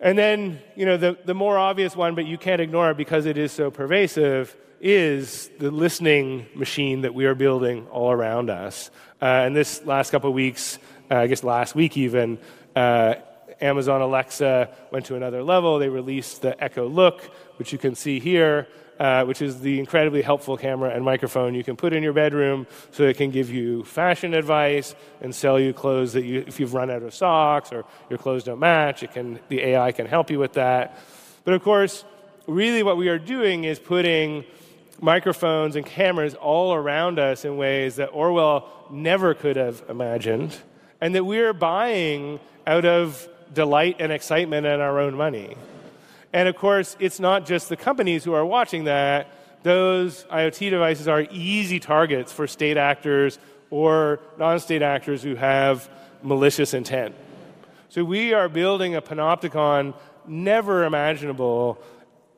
And 0.00 0.18
then, 0.18 0.60
you 0.74 0.84
know, 0.84 0.96
the, 0.96 1.16
the 1.24 1.34
more 1.34 1.58
obvious 1.58 1.94
one, 1.94 2.16
but 2.16 2.26
you 2.26 2.38
can't 2.38 2.60
ignore 2.60 2.90
it 2.90 2.96
because 2.96 3.24
it 3.24 3.38
is 3.38 3.52
so 3.52 3.70
pervasive, 3.70 4.56
is 4.80 5.50
the 5.58 5.70
listening 5.70 6.46
machine 6.54 7.02
that 7.02 7.14
we 7.14 7.24
are 7.26 7.34
building 7.34 7.86
all 7.88 8.12
around 8.12 8.50
us. 8.50 8.90
Uh, 9.20 9.24
and 9.24 9.56
this 9.56 9.84
last 9.84 10.10
couple 10.10 10.30
of 10.30 10.34
weeks, 10.34 10.78
uh, 11.10 11.16
I 11.16 11.26
guess 11.26 11.42
last 11.42 11.74
week 11.74 11.96
even, 11.96 12.38
uh, 12.76 13.14
Amazon 13.60 14.00
Alexa 14.00 14.70
went 14.92 15.06
to 15.06 15.16
another 15.16 15.42
level. 15.42 15.78
They 15.78 15.88
released 15.88 16.42
the 16.42 16.62
Echo 16.62 16.88
Look, 16.88 17.22
which 17.56 17.72
you 17.72 17.78
can 17.78 17.96
see 17.96 18.20
here, 18.20 18.68
uh, 19.00 19.24
which 19.24 19.42
is 19.42 19.60
the 19.60 19.80
incredibly 19.80 20.22
helpful 20.22 20.56
camera 20.56 20.90
and 20.90 21.04
microphone 21.04 21.54
you 21.54 21.64
can 21.64 21.74
put 21.74 21.92
in 21.92 22.02
your 22.02 22.12
bedroom 22.12 22.66
so 22.92 23.02
it 23.02 23.16
can 23.16 23.30
give 23.30 23.50
you 23.50 23.82
fashion 23.84 24.34
advice 24.34 24.94
and 25.20 25.34
sell 25.34 25.58
you 25.58 25.72
clothes 25.72 26.12
that 26.12 26.24
you, 26.24 26.44
if 26.46 26.60
you've 26.60 26.74
run 26.74 26.90
out 26.90 27.02
of 27.02 27.12
socks 27.12 27.72
or 27.72 27.84
your 28.10 28.18
clothes 28.18 28.44
don't 28.44 28.60
match, 28.60 29.02
it 29.02 29.12
can, 29.12 29.40
the 29.48 29.60
AI 29.60 29.90
can 29.90 30.06
help 30.06 30.30
you 30.30 30.38
with 30.38 30.52
that. 30.52 30.96
But 31.44 31.54
of 31.54 31.62
course, 31.62 32.04
really 32.46 32.82
what 32.82 32.96
we 32.96 33.08
are 33.08 33.18
doing 33.18 33.64
is 33.64 33.78
putting 33.78 34.44
microphones 35.00 35.76
and 35.76 35.84
cameras 35.84 36.34
all 36.34 36.74
around 36.74 37.18
us 37.18 37.44
in 37.44 37.56
ways 37.56 37.96
that 37.96 38.08
Orwell 38.08 38.68
never 38.90 39.34
could 39.34 39.56
have 39.56 39.82
imagined, 39.88 40.56
and 41.00 41.14
that 41.14 41.24
we're 41.24 41.52
buying 41.52 42.40
out 42.66 42.84
of 42.84 43.28
delight 43.52 43.96
and 43.98 44.12
excitement 44.12 44.66
and 44.66 44.82
our 44.82 44.98
own 44.98 45.14
money. 45.14 45.56
And 46.32 46.48
of 46.48 46.56
course, 46.56 46.96
it's 47.00 47.20
not 47.20 47.46
just 47.46 47.68
the 47.68 47.76
companies 47.76 48.24
who 48.24 48.34
are 48.34 48.44
watching 48.44 48.84
that. 48.84 49.32
Those 49.62 50.24
IoT 50.24 50.70
devices 50.70 51.08
are 51.08 51.26
easy 51.30 51.80
targets 51.80 52.32
for 52.32 52.46
state 52.46 52.76
actors 52.76 53.38
or 53.70 54.20
non 54.38 54.60
state 54.60 54.82
actors 54.82 55.22
who 55.22 55.34
have 55.34 55.88
malicious 56.22 56.74
intent. 56.74 57.14
So 57.88 58.04
we 58.04 58.34
are 58.34 58.48
building 58.48 58.94
a 58.94 59.02
panopticon 59.02 59.94
never 60.26 60.84
imaginable 60.84 61.82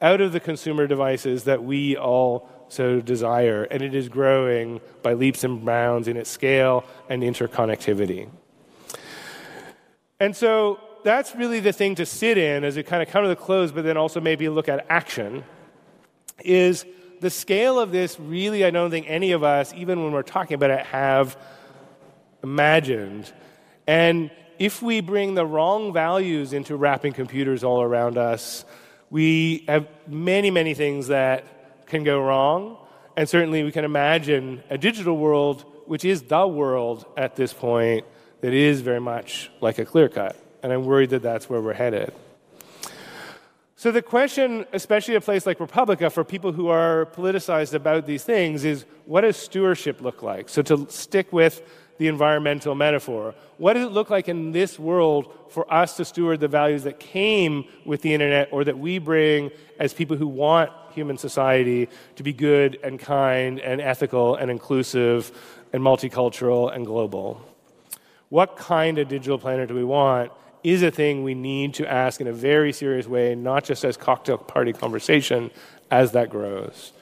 out 0.01 0.21
of 0.21 0.33
the 0.33 0.41
consumer 0.41 0.87
devices 0.87 1.45
that 1.45 1.63
we 1.63 1.97
all 1.97 2.49
so 2.69 3.01
desire, 3.01 3.65
and 3.65 3.83
it 3.83 3.95
is 3.95 4.09
growing 4.09 4.81
by 5.03 5.13
leaps 5.13 5.45
and 5.45 5.65
bounds 5.65 6.09
in 6.09 6.17
its 6.17 6.31
scale 6.31 6.85
and 7.09 7.23
interconnectivity. 7.23 8.29
And 10.19 10.37
so 10.37 10.79
that's 11.03 11.35
really 11.35 11.61
the 11.61 11.73
thing 11.73 11.95
to 11.97 12.07
sit 12.07 12.39
in 12.39 12.65
as 12.65 12.77
we 12.77 12.83
kind 12.83 13.03
of 13.03 13.09
come 13.09 13.23
to 13.23 13.29
the 13.29 13.37
close, 13.37 13.73
but 13.73 13.85
then 13.85 13.97
also 13.97 14.21
maybe 14.21 14.49
look 14.49 14.69
at 14.69 14.87
action. 14.89 15.45
is 16.45 16.85
the 17.21 17.31
scale 17.31 17.79
of 17.79 17.93
this 17.93 18.19
really, 18.19 18.65
I 18.65 18.71
don't 18.71 18.91
think 18.91 19.07
any 19.09 19.33
of 19.33 19.43
us, 19.43 19.73
even 19.75 20.03
when 20.03 20.13
we're 20.13 20.23
talking 20.23 20.55
about 20.55 20.71
it, 20.71 20.87
have 20.87 21.37
imagined. 22.43 23.33
And 23.87 24.31
if 24.59 24.83
we 24.83 25.01
bring 25.01 25.35
the 25.35 25.47
wrong 25.47 25.93
values 25.93 26.53
into 26.53 26.77
wrapping 26.77 27.13
computers 27.13 27.65
all 27.65 27.83
around 27.83 28.17
us, 28.17 28.65
we 29.11 29.65
have 29.69 29.89
many, 30.07 30.51
many 30.51 30.75
things 30.75 31.09
that 31.09 31.87
can 31.87 32.05
go 32.05 32.21
wrong. 32.23 32.79
And 33.17 33.29
certainly 33.29 33.65
we 33.65 33.73
can 33.73 33.85
imagine 33.85 34.63
a 34.71 34.79
digital 34.79 35.17
world, 35.17 35.65
which 35.87 36.05
is 36.05 36.23
the 36.23 36.47
world 36.47 37.05
at 37.17 37.37
this 37.37 37.53
point, 37.53 38.07
that 38.41 38.55
is 38.55 38.81
very 38.81 39.01
much 39.01 39.51
like 39.61 39.79
a 39.79 39.85
clear 39.85 40.09
cut. 40.09 40.37
And 40.63 40.73
I'm 40.73 40.85
worried 40.85 41.11
that 41.11 41.23
that's 41.23 41.51
where 41.51 41.61
we're 41.61 41.75
headed. 41.75 42.13
So, 43.77 43.91
the 43.91 44.03
question, 44.03 44.67
especially 44.75 45.15
a 45.15 45.23
place 45.23 45.47
like 45.47 45.59
re:publica, 45.59 46.11
for 46.11 46.23
people 46.23 46.53
who 46.53 46.69
are 46.69 47.07
politicized 47.07 47.73
about 47.73 48.05
these 48.05 48.25
things, 48.25 48.63
is 48.63 48.85
what 49.07 49.23
does 49.23 49.39
stewardship 49.39 50.03
look 50.03 50.23
like? 50.23 50.51
So, 50.51 50.61
to 50.63 50.87
stick 50.91 51.33
with 51.33 51.63
the 52.01 52.09
environmental 52.09 52.75
metaphor, 52.75 53.35
what 53.59 53.75
does 53.75 53.85
it 53.85 53.93
look 53.93 54.09
like 54.09 54.27
in 54.27 54.53
this 54.53 54.79
world 54.79 55.37
for 55.51 55.71
us 55.71 55.99
to 55.99 56.05
steward 56.07 56.41
the 56.41 56.49
values 56.49 56.83
that 56.85 56.99
came 56.99 57.63
with 57.85 58.01
the 58.01 58.15
internet 58.15 58.49
or 58.53 58.65
that 58.65 58.79
we 58.79 58.99
bring 58.99 59.51
as 59.79 59.93
people 59.93 60.17
who 60.17 60.27
want 60.27 60.71
human 60.95 61.19
society 61.19 61.91
to 62.17 62.23
be 62.23 62.33
good 62.33 62.79
and 62.83 62.99
kind 62.99 63.61
and 63.61 63.83
ethical 63.83 64.35
and 64.37 64.51
inclusive 64.51 65.31
and 65.75 65.83
multicultural 65.83 66.75
and 66.75 66.87
global? 66.87 67.39
What 68.31 68.57
kind 68.57 68.97
of 68.97 69.09
digital 69.09 69.37
planet 69.39 69.69
do 69.69 69.75
we 69.75 69.85
want? 69.85 70.33
is 70.63 70.83
a 70.83 70.91
thing 70.91 71.23
we 71.23 71.35
need 71.35 71.73
to 71.73 71.91
ask 71.91 72.21
in 72.21 72.27
a 72.27 72.33
very 72.35 72.71
serious 72.71 73.07
way, 73.07 73.35
not 73.35 73.65
just 73.65 73.83
as 73.83 73.97
cocktail 73.97 74.37
party 74.37 74.75
conversation, 74.75 75.51
as 75.91 76.13
that 76.13 76.29
grows. 76.29 76.93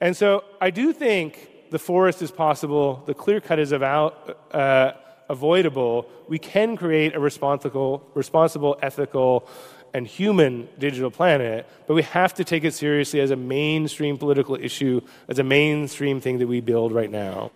And 0.00 0.16
so 0.16 0.44
I 0.60 0.70
do 0.70 0.92
think 0.92 1.50
the 1.70 1.78
forest 1.78 2.22
is 2.22 2.30
possible, 2.30 3.02
the 3.06 3.14
clear 3.14 3.40
cut 3.40 3.58
is 3.58 3.72
about, 3.72 4.38
uh, 4.52 4.92
avoidable. 5.28 6.06
We 6.28 6.38
can 6.38 6.76
create 6.76 7.14
a 7.14 7.20
responsible, 7.20 8.08
responsible, 8.14 8.78
ethical, 8.82 9.48
and 9.94 10.06
human 10.06 10.68
digital 10.78 11.10
planet, 11.10 11.66
but 11.86 11.94
we 11.94 12.02
have 12.02 12.34
to 12.34 12.44
take 12.44 12.64
it 12.64 12.74
seriously 12.74 13.20
as 13.20 13.30
a 13.30 13.36
mainstream 13.36 14.18
political 14.18 14.54
issue, 14.54 15.00
as 15.28 15.38
a 15.38 15.44
mainstream 15.44 16.20
thing 16.20 16.38
that 16.38 16.46
we 16.46 16.60
build 16.60 16.92
right 16.92 17.10
now. 17.10 17.50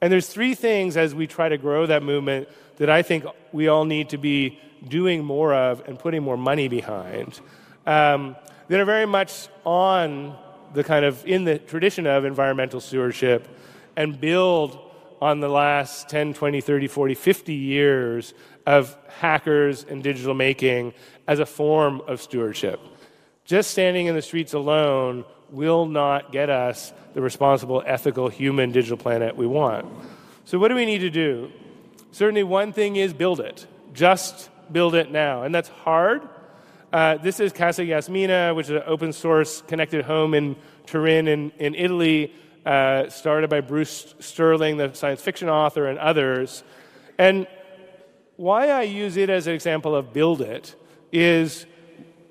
And 0.00 0.12
there's 0.12 0.28
three 0.28 0.54
things 0.54 0.96
as 0.96 1.14
we 1.14 1.26
try 1.26 1.48
to 1.48 1.58
grow 1.58 1.86
that 1.86 2.02
movement 2.02 2.48
that 2.76 2.88
I 2.88 3.02
think 3.02 3.24
we 3.52 3.68
all 3.68 3.84
need 3.84 4.10
to 4.10 4.18
be 4.18 4.58
doing 4.86 5.24
more 5.24 5.52
of 5.52 5.86
and 5.88 5.98
putting 5.98 6.22
more 6.22 6.36
money 6.36 6.68
behind 6.68 7.40
um, 7.86 8.36
that 8.68 8.78
are 8.78 8.84
very 8.84 9.06
much 9.06 9.48
on 9.64 10.36
the 10.74 10.84
kind 10.84 11.04
of 11.04 11.24
in 11.26 11.44
the 11.44 11.58
tradition 11.58 12.06
of 12.06 12.24
environmental 12.24 12.80
stewardship 12.80 13.48
and 13.96 14.20
build 14.20 14.78
on 15.20 15.40
the 15.40 15.48
last 15.48 16.08
10, 16.08 16.34
20, 16.34 16.60
30, 16.60 16.86
40, 16.86 17.14
50 17.14 17.54
years 17.54 18.34
of 18.66 18.96
hackers 19.18 19.84
and 19.84 20.02
digital 20.02 20.34
making 20.34 20.92
as 21.26 21.38
a 21.38 21.46
form 21.46 22.00
of 22.06 22.22
stewardship. 22.22 22.80
Just 23.44 23.70
standing 23.70 24.06
in 24.06 24.14
the 24.14 24.22
streets 24.22 24.52
alone 24.52 25.24
will 25.50 25.86
not 25.86 26.32
get 26.32 26.50
us 26.50 26.92
the 27.14 27.22
responsible, 27.22 27.82
ethical, 27.86 28.28
human 28.28 28.70
digital 28.70 28.98
planet 28.98 29.36
we 29.36 29.46
want. 29.46 29.86
So, 30.44 30.58
what 30.58 30.68
do 30.68 30.74
we 30.74 30.84
need 30.84 30.98
to 30.98 31.10
do? 31.10 31.50
Certainly, 32.12 32.44
one 32.44 32.72
thing 32.72 32.96
is 32.96 33.12
build 33.12 33.40
it. 33.40 33.66
Just 33.92 34.50
build 34.70 34.94
it 34.94 35.10
now. 35.10 35.42
And 35.42 35.54
that's 35.54 35.68
hard. 35.68 36.28
Uh, 36.90 37.18
this 37.18 37.38
is 37.38 37.52
Casa 37.52 37.82
Jasmina, 37.82 38.56
which 38.56 38.66
is 38.66 38.70
an 38.70 38.82
open 38.86 39.12
source 39.12 39.60
connected 39.68 40.06
home 40.06 40.32
in 40.32 40.56
Turin 40.86 41.28
in, 41.28 41.50
in 41.58 41.74
Italy, 41.74 42.32
uh, 42.64 43.10
started 43.10 43.50
by 43.50 43.60
Bruce 43.60 44.14
Sterling, 44.20 44.78
the 44.78 44.94
science 44.94 45.20
fiction 45.20 45.50
author, 45.50 45.86
and 45.86 45.98
others. 45.98 46.64
And 47.18 47.46
why 48.36 48.70
I 48.70 48.82
use 48.82 49.18
it 49.18 49.28
as 49.28 49.46
an 49.46 49.52
example 49.52 49.94
of 49.94 50.14
build 50.14 50.40
it 50.40 50.74
is 51.12 51.66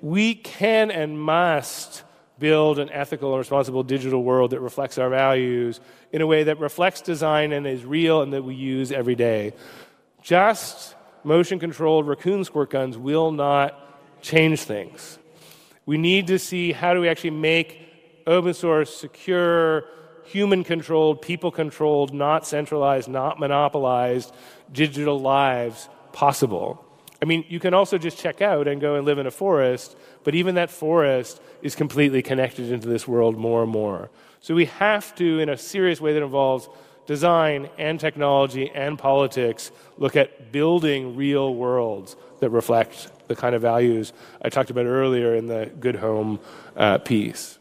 we 0.00 0.34
can 0.34 0.90
and 0.90 1.20
must 1.20 2.02
build 2.40 2.80
an 2.80 2.90
ethical 2.90 3.30
and 3.30 3.38
responsible 3.38 3.84
digital 3.84 4.24
world 4.24 4.50
that 4.50 4.60
reflects 4.60 4.98
our 4.98 5.08
values 5.08 5.78
in 6.10 6.20
a 6.20 6.26
way 6.26 6.42
that 6.42 6.58
reflects 6.58 7.00
design 7.00 7.52
and 7.52 7.64
is 7.64 7.84
real 7.84 8.22
and 8.22 8.32
that 8.32 8.42
we 8.42 8.56
use 8.56 8.90
every 8.90 9.14
day. 9.14 9.52
Just 10.20 10.96
motion 11.22 11.60
controlled 11.60 12.08
raccoon 12.08 12.42
squirt 12.42 12.70
guns 12.70 12.98
will 12.98 13.30
not 13.30 13.84
change 14.22 14.62
things. 14.62 15.18
We 15.86 15.98
need 15.98 16.26
to 16.28 16.38
see 16.38 16.72
how 16.72 16.94
do 16.94 17.00
we 17.00 17.08
actually 17.08 17.30
make 17.30 17.80
open 18.26 18.54
source, 18.54 18.94
secure, 18.94 19.84
human 20.24 20.62
controlled, 20.62 21.22
people 21.22 21.50
controlled, 21.50 22.12
not 22.12 22.46
centralized, 22.46 23.08
not 23.08 23.40
monopolized 23.40 24.34
digital 24.72 25.18
lives 25.18 25.88
possible. 26.12 26.84
I 27.20 27.24
mean, 27.24 27.44
you 27.48 27.58
can 27.58 27.74
also 27.74 27.98
just 27.98 28.18
check 28.18 28.40
out 28.42 28.68
and 28.68 28.80
go 28.80 28.94
and 28.94 29.04
live 29.04 29.18
in 29.18 29.26
a 29.26 29.30
forest, 29.30 29.96
but 30.24 30.34
even 30.34 30.54
that 30.54 30.70
forest 30.70 31.40
is 31.62 31.74
completely 31.74 32.22
connected 32.22 32.70
into 32.70 32.86
this 32.88 33.08
world 33.08 33.36
more 33.36 33.62
and 33.62 33.72
more. 33.72 34.10
So 34.40 34.54
we 34.54 34.66
have 34.66 35.14
to, 35.16 35.40
in 35.40 35.48
a 35.48 35.56
serious 35.56 36.00
way 36.00 36.12
that 36.12 36.22
involves 36.22 36.68
design 37.08 37.70
and 37.78 37.98
technology 37.98 38.70
and 38.70 38.98
politics 38.98 39.72
look 39.96 40.14
at 40.14 40.52
building 40.52 41.16
real 41.16 41.54
worlds 41.54 42.16
that 42.40 42.50
reflect 42.50 43.10
the 43.28 43.34
kind 43.34 43.54
of 43.54 43.62
values 43.62 44.12
I 44.42 44.50
talked 44.50 44.68
about 44.68 44.84
earlier 44.84 45.34
in 45.34 45.46
the 45.48 45.72
Good 45.80 45.96
Home 45.96 46.38
uh, 46.76 46.98
piece. 46.98 47.58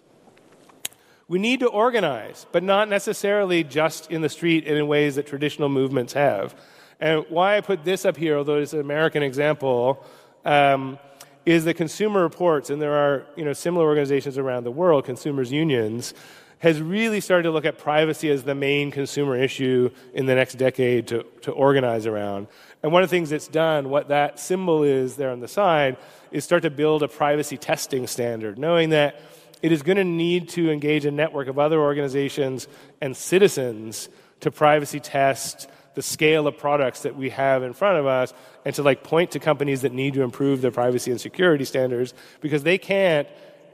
We 1.30 1.40
need 1.40 1.62
to 1.62 1.68
organize, 1.68 2.46
but 2.52 2.62
not 2.62 2.90
necessarily 2.90 3.64
just 3.64 4.12
in 4.12 4.22
the 4.22 4.30
street 4.30 4.68
and 4.68 4.78
in 4.78 4.86
ways 4.86 5.16
that 5.16 5.26
traditional 5.26 5.70
movements 5.70 6.12
have. 6.12 6.54
And 7.00 7.26
why 7.30 7.56
I 7.56 7.62
put 7.62 7.86
this 7.86 8.04
up 8.04 8.18
here, 8.18 8.38
although 8.38 8.58
it's 8.58 8.74
an 8.74 8.82
American 8.82 9.24
example, 9.24 10.06
um, 10.44 11.00
is 11.46 11.64
the 11.64 11.74
Consumer 11.74 12.22
Reports, 12.22 12.70
and 12.70 12.82
there 12.82 12.96
are 12.96 13.26
you 13.38 13.46
know, 13.46 13.54
similar 13.54 13.86
organizations 13.86 14.38
around 14.38 14.66
the 14.66 14.72
world, 14.72 15.06
consumers' 15.06 15.54
unions, 15.54 16.14
has 16.60 16.82
really 16.82 17.20
started 17.22 17.44
to 17.44 17.52
look 17.52 17.66
at 17.66 17.78
privacy 17.78 18.30
as 18.30 18.44
the 18.44 18.56
main 18.56 18.90
consumer 18.92 19.36
issue 19.36 19.90
in 20.14 20.26
the 20.26 20.36
next 20.36 20.56
decade 20.56 21.08
to, 21.08 21.24
to 21.42 21.52
organize 21.52 22.06
around. 22.06 22.48
And 22.82 22.92
one 22.92 23.04
of 23.04 23.10
the 23.10 23.16
things 23.16 23.32
it's 23.32 23.48
done, 23.48 23.90
what 23.90 24.08
that 24.10 24.40
symbol 24.40 24.84
is 24.84 25.16
there 25.16 25.30
on 25.30 25.40
the 25.40 25.48
side, 25.48 25.98
is 26.32 26.44
start 26.44 26.64
to 26.64 26.70
build 26.70 27.04
a 27.04 27.08
privacy 27.08 27.58
testing 27.58 28.08
standard, 28.08 28.58
knowing 28.58 28.90
that 28.90 29.22
it 29.62 29.72
is 29.72 29.82
going 29.82 29.98
to 29.98 30.04
need 30.04 30.50
to 30.50 30.72
engage 30.72 31.06
a 31.06 31.12
network 31.12 31.48
of 31.48 31.60
other 31.60 31.80
organizations 31.80 32.68
and 33.02 33.16
citizens 33.16 34.10
to 34.40 34.52
privacy 34.52 35.00
test 35.00 35.70
the 35.96 36.02
scale 36.04 36.46
of 36.46 36.56
products 36.58 37.02
that 37.02 37.16
we 37.16 37.32
have 37.32 37.64
in 37.64 37.74
front 37.74 37.98
of 37.98 38.06
us 38.06 38.32
and 38.66 38.76
to 38.76 38.84
like 38.84 39.04
point 39.04 39.32
to 39.32 39.40
companies 39.40 39.82
that 39.82 39.92
need 39.92 40.14
to 40.14 40.22
improve 40.22 40.62
their 40.62 40.70
privacy 40.70 41.10
and 41.10 41.20
security 41.20 41.66
standards 41.66 42.14
because 42.40 42.62
they 42.62 42.78
can't 42.78 43.28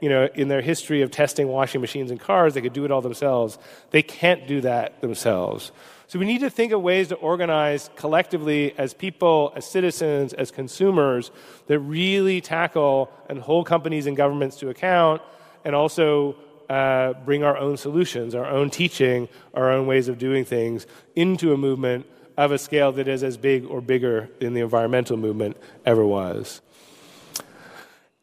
you 0.04 0.10
know, 0.10 0.28
in 0.34 0.48
their 0.48 0.60
history 0.60 1.00
of 1.00 1.10
testing 1.10 1.48
washing 1.48 1.80
machines 1.80 2.10
and 2.10 2.20
cars, 2.20 2.52
they 2.52 2.60
could 2.60 2.74
do 2.74 2.84
it 2.84 2.90
all 2.90 3.00
themselves. 3.00 3.58
They 3.90 4.02
can't 4.02 4.46
do 4.46 4.60
that 4.60 5.00
themselves. 5.00 5.72
So 6.08 6.18
we 6.18 6.26
need 6.26 6.40
to 6.40 6.50
think 6.50 6.72
of 6.72 6.82
ways 6.82 7.08
to 7.08 7.14
organize 7.14 7.88
collectively 7.96 8.74
as 8.76 8.92
people, 8.92 9.54
as 9.56 9.64
citizens, 9.64 10.34
as 10.34 10.50
consumers 10.50 11.30
that 11.68 11.78
really 11.78 12.42
tackle 12.42 13.10
and 13.30 13.38
hold 13.38 13.64
companies 13.64 14.04
and 14.04 14.14
governments 14.14 14.58
to 14.58 14.68
account 14.68 15.22
and 15.64 15.74
also 15.74 16.36
uh, 16.68 17.14
bring 17.24 17.42
our 17.42 17.56
own 17.56 17.78
solutions, 17.78 18.34
our 18.34 18.44
own 18.44 18.68
teaching, 18.68 19.26
our 19.54 19.72
own 19.72 19.86
ways 19.86 20.08
of 20.08 20.18
doing 20.18 20.44
things 20.44 20.86
into 21.16 21.54
a 21.54 21.56
movement 21.56 22.04
of 22.36 22.52
a 22.52 22.58
scale 22.58 22.92
that 22.92 23.08
is 23.08 23.22
as 23.22 23.38
big 23.38 23.64
or 23.64 23.80
bigger 23.80 24.28
than 24.38 24.52
the 24.52 24.60
environmental 24.60 25.16
movement 25.16 25.56
ever 25.86 26.04
was. 26.04 26.60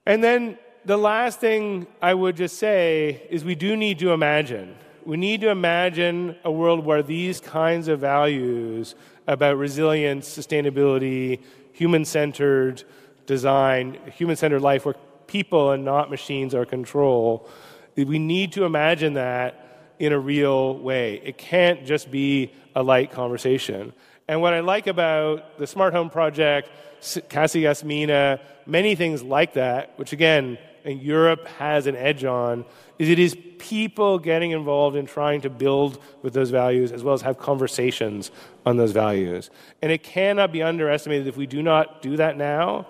And 0.05 0.23
then 0.23 0.59
the 0.85 0.97
last 0.97 1.39
thing 1.39 1.87
I 2.01 2.13
would 2.13 2.35
just 2.35 2.57
say 2.57 3.27
is 3.29 3.45
we 3.45 3.55
do 3.55 3.75
need 3.75 3.99
to 3.99 4.11
imagine. 4.11 4.75
We 5.05 5.17
need 5.17 5.41
to 5.41 5.49
imagine 5.49 6.35
a 6.43 6.51
world 6.51 6.85
where 6.85 7.03
these 7.03 7.39
kinds 7.39 7.87
of 7.87 7.99
values 7.99 8.95
about 9.27 9.57
resilience, 9.57 10.27
sustainability, 10.27 11.41
human 11.73 12.05
centered 12.05 12.83
design, 13.25 13.97
human 14.13 14.35
centered 14.35 14.61
life, 14.61 14.85
where 14.85 14.95
people 15.27 15.71
and 15.71 15.85
not 15.85 16.09
machines 16.09 16.53
are 16.53 16.65
control, 16.65 17.47
we 17.95 18.19
need 18.19 18.51
to 18.53 18.65
imagine 18.65 19.13
that 19.13 19.93
in 19.99 20.13
a 20.13 20.19
real 20.19 20.77
way. 20.79 21.21
It 21.23 21.37
can't 21.37 21.85
just 21.85 22.09
be 22.09 22.51
a 22.75 22.81
light 22.81 23.11
conversation. 23.11 23.93
And 24.27 24.41
what 24.41 24.53
I 24.53 24.61
like 24.61 24.87
about 24.87 25.57
the 25.59 25.67
Smart 25.67 25.93
Home 25.93 26.09
Project, 26.09 26.69
Casa 27.29 27.59
Jasmina, 27.59 28.39
many 28.65 28.95
things 28.95 29.21
like 29.21 29.53
that, 29.53 29.93
which 29.97 30.13
again, 30.13 30.57
and 30.85 31.01
Europe 31.01 31.47
has 31.59 31.87
an 31.87 31.95
edge 31.95 32.23
on 32.23 32.65
is 32.99 33.09
it 33.09 33.19
is 33.19 33.35
people 33.57 34.19
getting 34.19 34.51
involved 34.51 34.95
in 34.95 35.05
trying 35.05 35.41
to 35.41 35.49
build 35.49 36.01
with 36.21 36.33
those 36.33 36.49
values 36.49 36.91
as 36.91 37.03
well 37.03 37.13
as 37.13 37.21
have 37.21 37.37
conversations 37.37 38.31
on 38.65 38.77
those 38.77 38.91
values. 38.91 39.49
And 39.81 39.91
it 39.91 40.03
cannot 40.03 40.51
be 40.51 40.61
underestimated 40.61 41.27
if 41.27 41.37
we 41.37 41.47
do 41.47 41.63
not 41.63 42.01
do 42.01 42.17
that 42.17 42.37
now, 42.37 42.87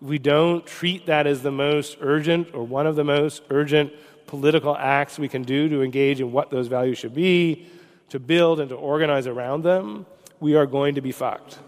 we 0.00 0.18
don't 0.18 0.66
treat 0.66 1.06
that 1.06 1.26
as 1.26 1.42
the 1.42 1.50
most 1.50 1.96
urgent 2.00 2.54
or 2.54 2.62
one 2.62 2.86
of 2.86 2.96
the 2.96 3.04
most 3.04 3.42
urgent 3.50 3.92
political 4.26 4.76
acts 4.76 5.18
we 5.18 5.28
can 5.28 5.42
do 5.42 5.68
to 5.68 5.82
engage 5.82 6.20
in 6.20 6.32
what 6.32 6.50
those 6.50 6.66
values 6.66 6.98
should 6.98 7.14
be, 7.14 7.66
to 8.10 8.18
build 8.18 8.60
and 8.60 8.68
to 8.68 8.74
organize 8.74 9.26
around 9.26 9.62
them, 9.62 10.04
we 10.40 10.56
are 10.56 10.66
going 10.66 10.96
to 10.96 11.00
be 11.00 11.12
fucked. 11.12 11.58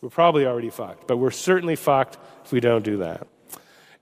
We're 0.00 0.10
probably 0.10 0.46
already 0.46 0.70
fucked, 0.70 1.06
but 1.06 1.16
we're 1.16 1.30
certainly 1.30 1.76
fucked 1.76 2.18
if 2.44 2.52
we 2.52 2.60
don't 2.60 2.84
do 2.84 2.98
that. 2.98 3.26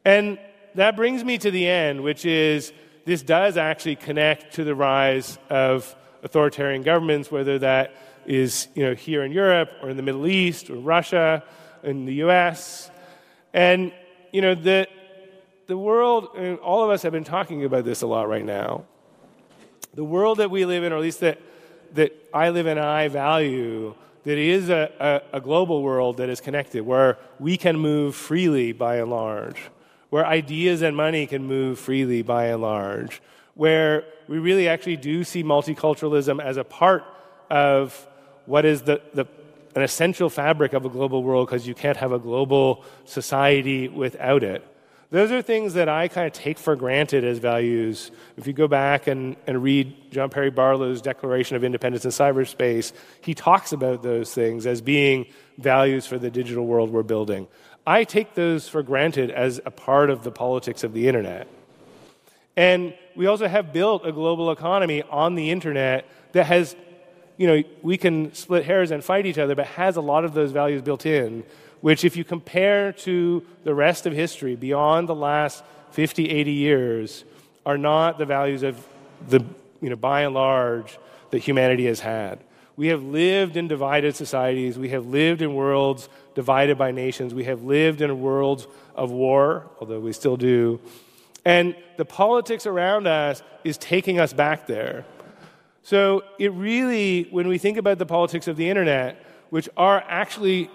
And 0.05 0.38
that 0.75 0.97
brings 0.97 1.25
me 1.25 1.39
to 1.39 1.51
the 1.51 1.69
end, 1.69 2.03
which 2.03 2.25
is 2.25 2.73
this 3.05 3.23
does 3.23 3.57
actually 3.57 3.97
connect 3.97 4.55
to 4.55 4.65
the 4.65 4.75
rise 4.75 5.39
of 5.51 5.95
authoritarian 6.23 6.83
governments, 6.83 7.31
whether 7.31 7.59
that 7.59 7.95
is 8.27 8.69
you 8.75 8.85
know, 8.85 8.95
here 8.95 9.25
in 9.25 9.33
Europe 9.33 9.71
or 9.83 9.91
in 9.91 9.97
the 9.97 10.03
Middle 10.03 10.27
East 10.27 10.71
or 10.71 10.77
Russia, 10.77 11.43
in 11.83 12.05
the 12.05 12.15
US. 12.25 12.91
And 13.53 13.93
you 14.33 14.41
know, 14.41 14.55
the, 14.55 14.89
the 15.67 15.77
world, 15.77 16.37
all 16.63 16.85
of 16.85 16.91
us 16.91 17.03
have 17.03 17.13
been 17.13 17.25
talking 17.25 17.65
about 17.65 17.85
this 17.85 18.03
a 18.03 18.07
lot 18.07 18.29
right 18.29 18.45
now. 18.45 18.85
The 19.95 20.05
world 20.05 20.39
that 20.39 20.51
we 20.51 20.65
live 20.65 20.85
in, 20.85 20.93
or 20.93 20.97
at 20.97 21.03
least 21.03 21.21
that, 21.21 21.39
that 21.95 22.13
I 22.33 22.49
live 22.49 22.67
in 22.67 22.79
and 22.79 22.87
I 22.87 23.09
value, 23.09 23.95
that 24.25 24.39
is 24.39 24.71
a, 24.71 25.23
a, 25.33 25.37
a 25.39 25.41
global 25.41 25.83
world 25.83 26.17
that 26.17 26.31
is 26.31 26.41
connected, 26.41 26.83
where 26.83 27.19
we 27.39 27.59
can 27.59 27.77
move 27.77 28.15
freely 28.15 28.73
by 28.73 28.97
and 28.97 29.11
large, 29.11 29.57
where 30.12 30.27
ideas 30.27 30.83
and 30.83 30.94
money 30.94 31.27
can 31.27 31.42
move 31.42 31.79
freely 31.79 32.20
by 32.20 32.48
and 32.48 32.61
large, 32.61 33.22
where 33.55 34.05
we 34.29 34.38
really 34.38 34.68
actually 34.68 34.98
do 34.98 35.25
see 35.25 35.42
multiculturalism 35.42 36.38
as 36.38 36.59
a 36.59 36.64
part 36.64 37.03
of 37.48 38.07
what 38.44 38.66
is 38.66 38.83
the, 38.83 39.01
the 39.14 39.27
an 39.75 39.81
essential 39.81 40.29
fabric 40.29 40.75
of 40.75 40.85
a 40.85 40.90
global 40.90 41.22
world 41.22 41.48
because 41.48 41.66
you 41.66 41.75
can't 41.75 41.96
have 41.96 42.12
a 42.12 42.18
global 42.18 42.85
society 43.07 43.88
without 43.88 44.42
it. 44.42 44.62
Those 45.09 45.31
are 45.31 45.40
things 45.40 45.75
that 45.75 45.88
I 45.88 46.09
kind 46.09 46.27
of 46.27 46.35
take 46.35 46.59
for 46.59 46.77
granted 46.77 47.25
as 47.25 47.38
values. 47.38 48.11
If 48.37 48.46
you 48.46 48.53
go 48.53 48.68
back 48.68 49.07
and, 49.07 49.37
and 49.46 49.62
read 49.62 50.11
John 50.11 50.29
Perry 50.29 50.51
Barlow's 50.51 51.01
Declaration 51.01 51.57
of 51.57 51.64
Independence 51.64 52.05
in 52.05 52.11
Cyberspace, 52.11 52.92
he 53.22 53.35
talks 53.35 53.72
about 53.72 54.03
those 54.03 54.35
things 54.35 54.66
as 54.66 54.83
being 54.83 55.25
values 55.57 56.07
for 56.07 56.18
the 56.18 56.31
digital 56.31 56.66
world 56.66 56.90
we're 56.90 57.03
building. 57.03 57.48
I 57.87 58.05
take 58.05 58.35
those 58.35 58.68
for 58.68 58.83
granted 58.83 59.31
as 59.31 59.61
a 59.64 59.71
part 59.71 60.11
of 60.11 60.23
the 60.23 60.31
politics 60.31 60.85
of 60.85 60.92
the 60.92 61.09
internet. 61.09 61.49
And 62.57 62.95
we 63.16 63.27
also 63.27 63.49
have 63.49 63.73
built 63.73 64.07
a 64.07 64.12
global 64.12 64.51
economy 64.51 65.03
on 65.03 65.35
the 65.35 65.51
internet 65.51 66.07
that 66.33 66.47
has 66.47 66.77
you 67.37 67.47
know, 67.47 67.62
we 67.83 67.97
can 67.97 68.33
split 68.35 68.64
hairs 68.64 68.90
and 68.90 69.03
fight 69.03 69.27
each 69.27 69.38
other, 69.38 69.55
but 69.55 69.66
has 69.66 69.97
a 69.97 70.01
lot 70.01 70.25
of 70.25 70.35
those 70.35 70.53
values 70.53 70.83
built 70.83 71.07
in, 71.07 71.42
which, 71.81 72.05
if 72.05 72.16
you 72.16 72.25
compare 72.25 72.92
to 72.92 73.45
the 73.64 73.75
rest 73.75 74.07
of 74.07 74.12
history 74.12 74.55
beyond 74.55 75.09
the 75.09 75.14
last 75.14 75.64
50, 75.90 76.31
80 76.31 76.53
years, 76.53 77.25
are 77.66 77.79
not 77.79 78.18
the 78.18 78.27
values 78.27 78.62
of 78.62 78.87
the, 79.29 79.45
you 79.81 79.90
know, 79.90 79.97
by 79.97 80.23
and 80.23 80.35
large, 80.35 80.99
that 81.31 81.38
humanity 81.38 81.87
has 81.87 82.01
had. 82.01 82.38
We 82.83 82.88
have 82.88 83.05
lived 83.05 83.57
in 83.57 83.68
divided 83.68 84.16
societies. 84.16 84.77
We 84.77 84.88
have 84.88 85.07
lived 85.07 85.40
in 85.40 85.55
worlds 85.55 86.09
divided 86.35 86.77
by 86.77 86.90
nations. 86.90 87.33
We 87.33 87.45
have 87.45 87.62
lived 87.62 88.01
in 88.01 88.21
worlds 88.21 88.66
of 88.97 89.12
war, 89.12 89.71
although 89.79 90.01
we 90.01 90.12
still 90.12 90.37
do. 90.37 90.81
And 91.45 91.77
the 91.97 92.05
politics 92.05 92.66
around 92.66 93.07
us 93.07 93.40
is 93.62 93.79
taking 93.79 94.18
us 94.18 94.33
back 94.33 94.66
there. 94.66 95.05
So 95.85 96.25
it 96.40 96.53
really, 96.55 97.29
when 97.31 97.47
we 97.47 97.57
think 97.57 97.79
about 97.79 97.99
the 97.99 98.05
politics 98.05 98.49
of 98.49 98.57
the 98.57 98.68
internet, 98.68 99.25
which 99.51 99.68
are 99.77 100.03
actually 100.09 100.68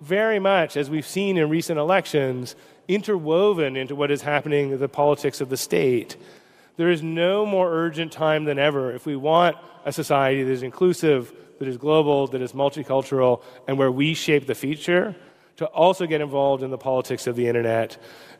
very 0.00 0.38
much, 0.38 0.76
as 0.76 0.88
we've 0.88 1.04
seen 1.04 1.36
in 1.36 1.50
recent 1.50 1.76
elections, 1.76 2.54
interwoven 2.86 3.74
into 3.74 3.96
what 3.96 4.12
is 4.12 4.22
happening 4.22 4.70
in 4.70 4.78
the 4.78 4.88
politics 4.88 5.40
of 5.40 5.48
the 5.48 5.56
state, 5.56 6.16
there 6.76 6.88
is 6.88 7.02
no 7.02 7.44
more 7.44 7.68
urgent 7.68 8.12
time 8.12 8.44
than 8.44 8.60
ever 8.60 8.94
if 8.94 9.06
we 9.06 9.16
want 9.16 9.56
a 9.84 9.92
society 9.92 10.44
that 10.44 10.52
is 10.52 10.62
inclusive, 10.62 11.32
that 11.58 11.68
is 11.68 11.76
global, 11.76 12.26
that 12.28 12.40
is 12.40 12.52
multicultural, 12.52 13.42
and 13.66 13.78
where 13.78 13.90
we 13.90 14.14
shape 14.14 14.46
the 14.46 14.54
future, 14.54 15.14
to 15.56 15.66
also 15.66 16.06
get 16.06 16.20
involved 16.20 16.62
in 16.62 16.70
the 16.70 16.78
politics 16.78 17.26
of 17.26 17.36
the 17.36 17.48
internet 17.48 17.98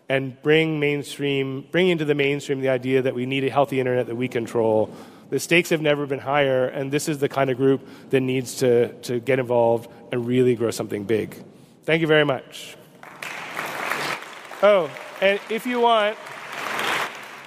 and 0.08 0.40
bring 0.42 0.80
mainstream, 0.80 1.66
bring 1.70 1.88
into 1.88 2.04
the 2.04 2.14
mainstream 2.14 2.60
the 2.60 2.68
idea 2.68 3.02
that 3.02 3.14
we 3.14 3.26
need 3.26 3.44
a 3.44 3.50
healthy 3.50 3.80
internet 3.80 4.06
that 4.06 4.16
we 4.16 4.28
control 4.28 4.90
the 5.30 5.38
stakes 5.38 5.70
have 5.70 5.82
never 5.82 6.06
been 6.06 6.18
higher, 6.18 6.66
and 6.66 6.90
this 6.90 7.08
is 7.08 7.18
the 7.18 7.28
kind 7.28 7.50
of 7.50 7.56
group 7.56 7.86
that 8.10 8.20
needs 8.20 8.56
to, 8.56 8.92
to 9.02 9.20
get 9.20 9.38
involved 9.38 9.90
and 10.10 10.26
really 10.26 10.54
grow 10.54 10.70
something 10.70 11.04
big. 11.04 11.36
Thank 11.84 12.00
you 12.00 12.06
very 12.06 12.24
much. 12.24 12.76
Oh, 14.62 14.90
and 15.20 15.38
if 15.50 15.66
you 15.66 15.80
want, 15.80 16.16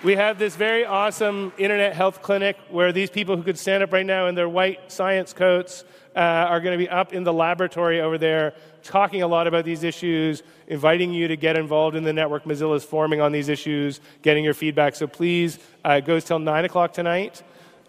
we 0.03 0.15
have 0.15 0.39
this 0.39 0.55
very 0.55 0.83
awesome 0.83 1.53
internet 1.57 1.93
health 1.93 2.21
clinic 2.21 2.57
where 2.69 2.91
these 2.91 3.09
people 3.09 3.35
who 3.37 3.43
could 3.43 3.57
stand 3.57 3.83
up 3.83 3.93
right 3.93 4.05
now 4.05 4.27
in 4.27 4.35
their 4.35 4.49
white 4.49 4.91
science 4.91 5.31
coats 5.31 5.83
uh, 6.15 6.19
are 6.19 6.59
going 6.59 6.77
to 6.77 6.83
be 6.83 6.89
up 6.89 7.13
in 7.13 7.23
the 7.23 7.31
laboratory 7.31 8.01
over 8.01 8.17
there 8.17 8.53
talking 8.83 9.21
a 9.21 9.27
lot 9.27 9.45
about 9.45 9.63
these 9.63 9.83
issues, 9.83 10.41
inviting 10.67 11.13
you 11.13 11.27
to 11.27 11.37
get 11.37 11.55
involved 11.55 11.95
in 11.95 12.03
the 12.03 12.11
network 12.11 12.45
Mozilla 12.45 12.75
is 12.75 12.83
forming 12.83 13.21
on 13.21 13.31
these 13.31 13.47
issues, 13.47 14.01
getting 14.23 14.43
your 14.43 14.55
feedback. 14.55 14.95
So 14.95 15.05
please, 15.05 15.59
uh, 15.85 15.91
it 15.93 16.05
goes 16.05 16.23
till 16.23 16.39
9 16.39 16.65
o'clock 16.65 16.93
tonight. 16.93 17.43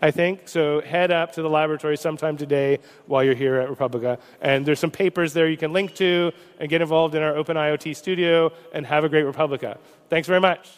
I 0.05 0.11
think. 0.11 0.49
So 0.49 0.81
head 0.81 1.13
up 1.13 1.31
to 1.35 1.43
the 1.43 1.49
laboratory 1.49 1.97
sometime 1.97 2.37
today 2.37 2.81
while 3.07 3.23
you're 3.23 3.37
here 3.37 3.55
at 3.61 3.69
re:publica. 3.69 4.19
And 4.41 4.67
there's 4.67 4.81
some 4.81 4.91
papers 4.91 5.33
there 5.33 5.49
you 5.49 5.57
can 5.57 5.73
link 5.73 5.95
to 5.95 6.33
and 6.59 6.69
get 6.69 6.83
involved 6.83 7.15
in 7.15 7.23
our 7.23 7.37
Open 7.37 7.57
IoT 7.57 7.95
studio 7.95 8.51
and 8.75 8.85
have 8.85 9.05
a 9.05 9.09
great 9.09 9.23
re:publica. 9.23 9.79
Thanks 10.09 10.27
very 10.27 10.41
much. 10.41 10.71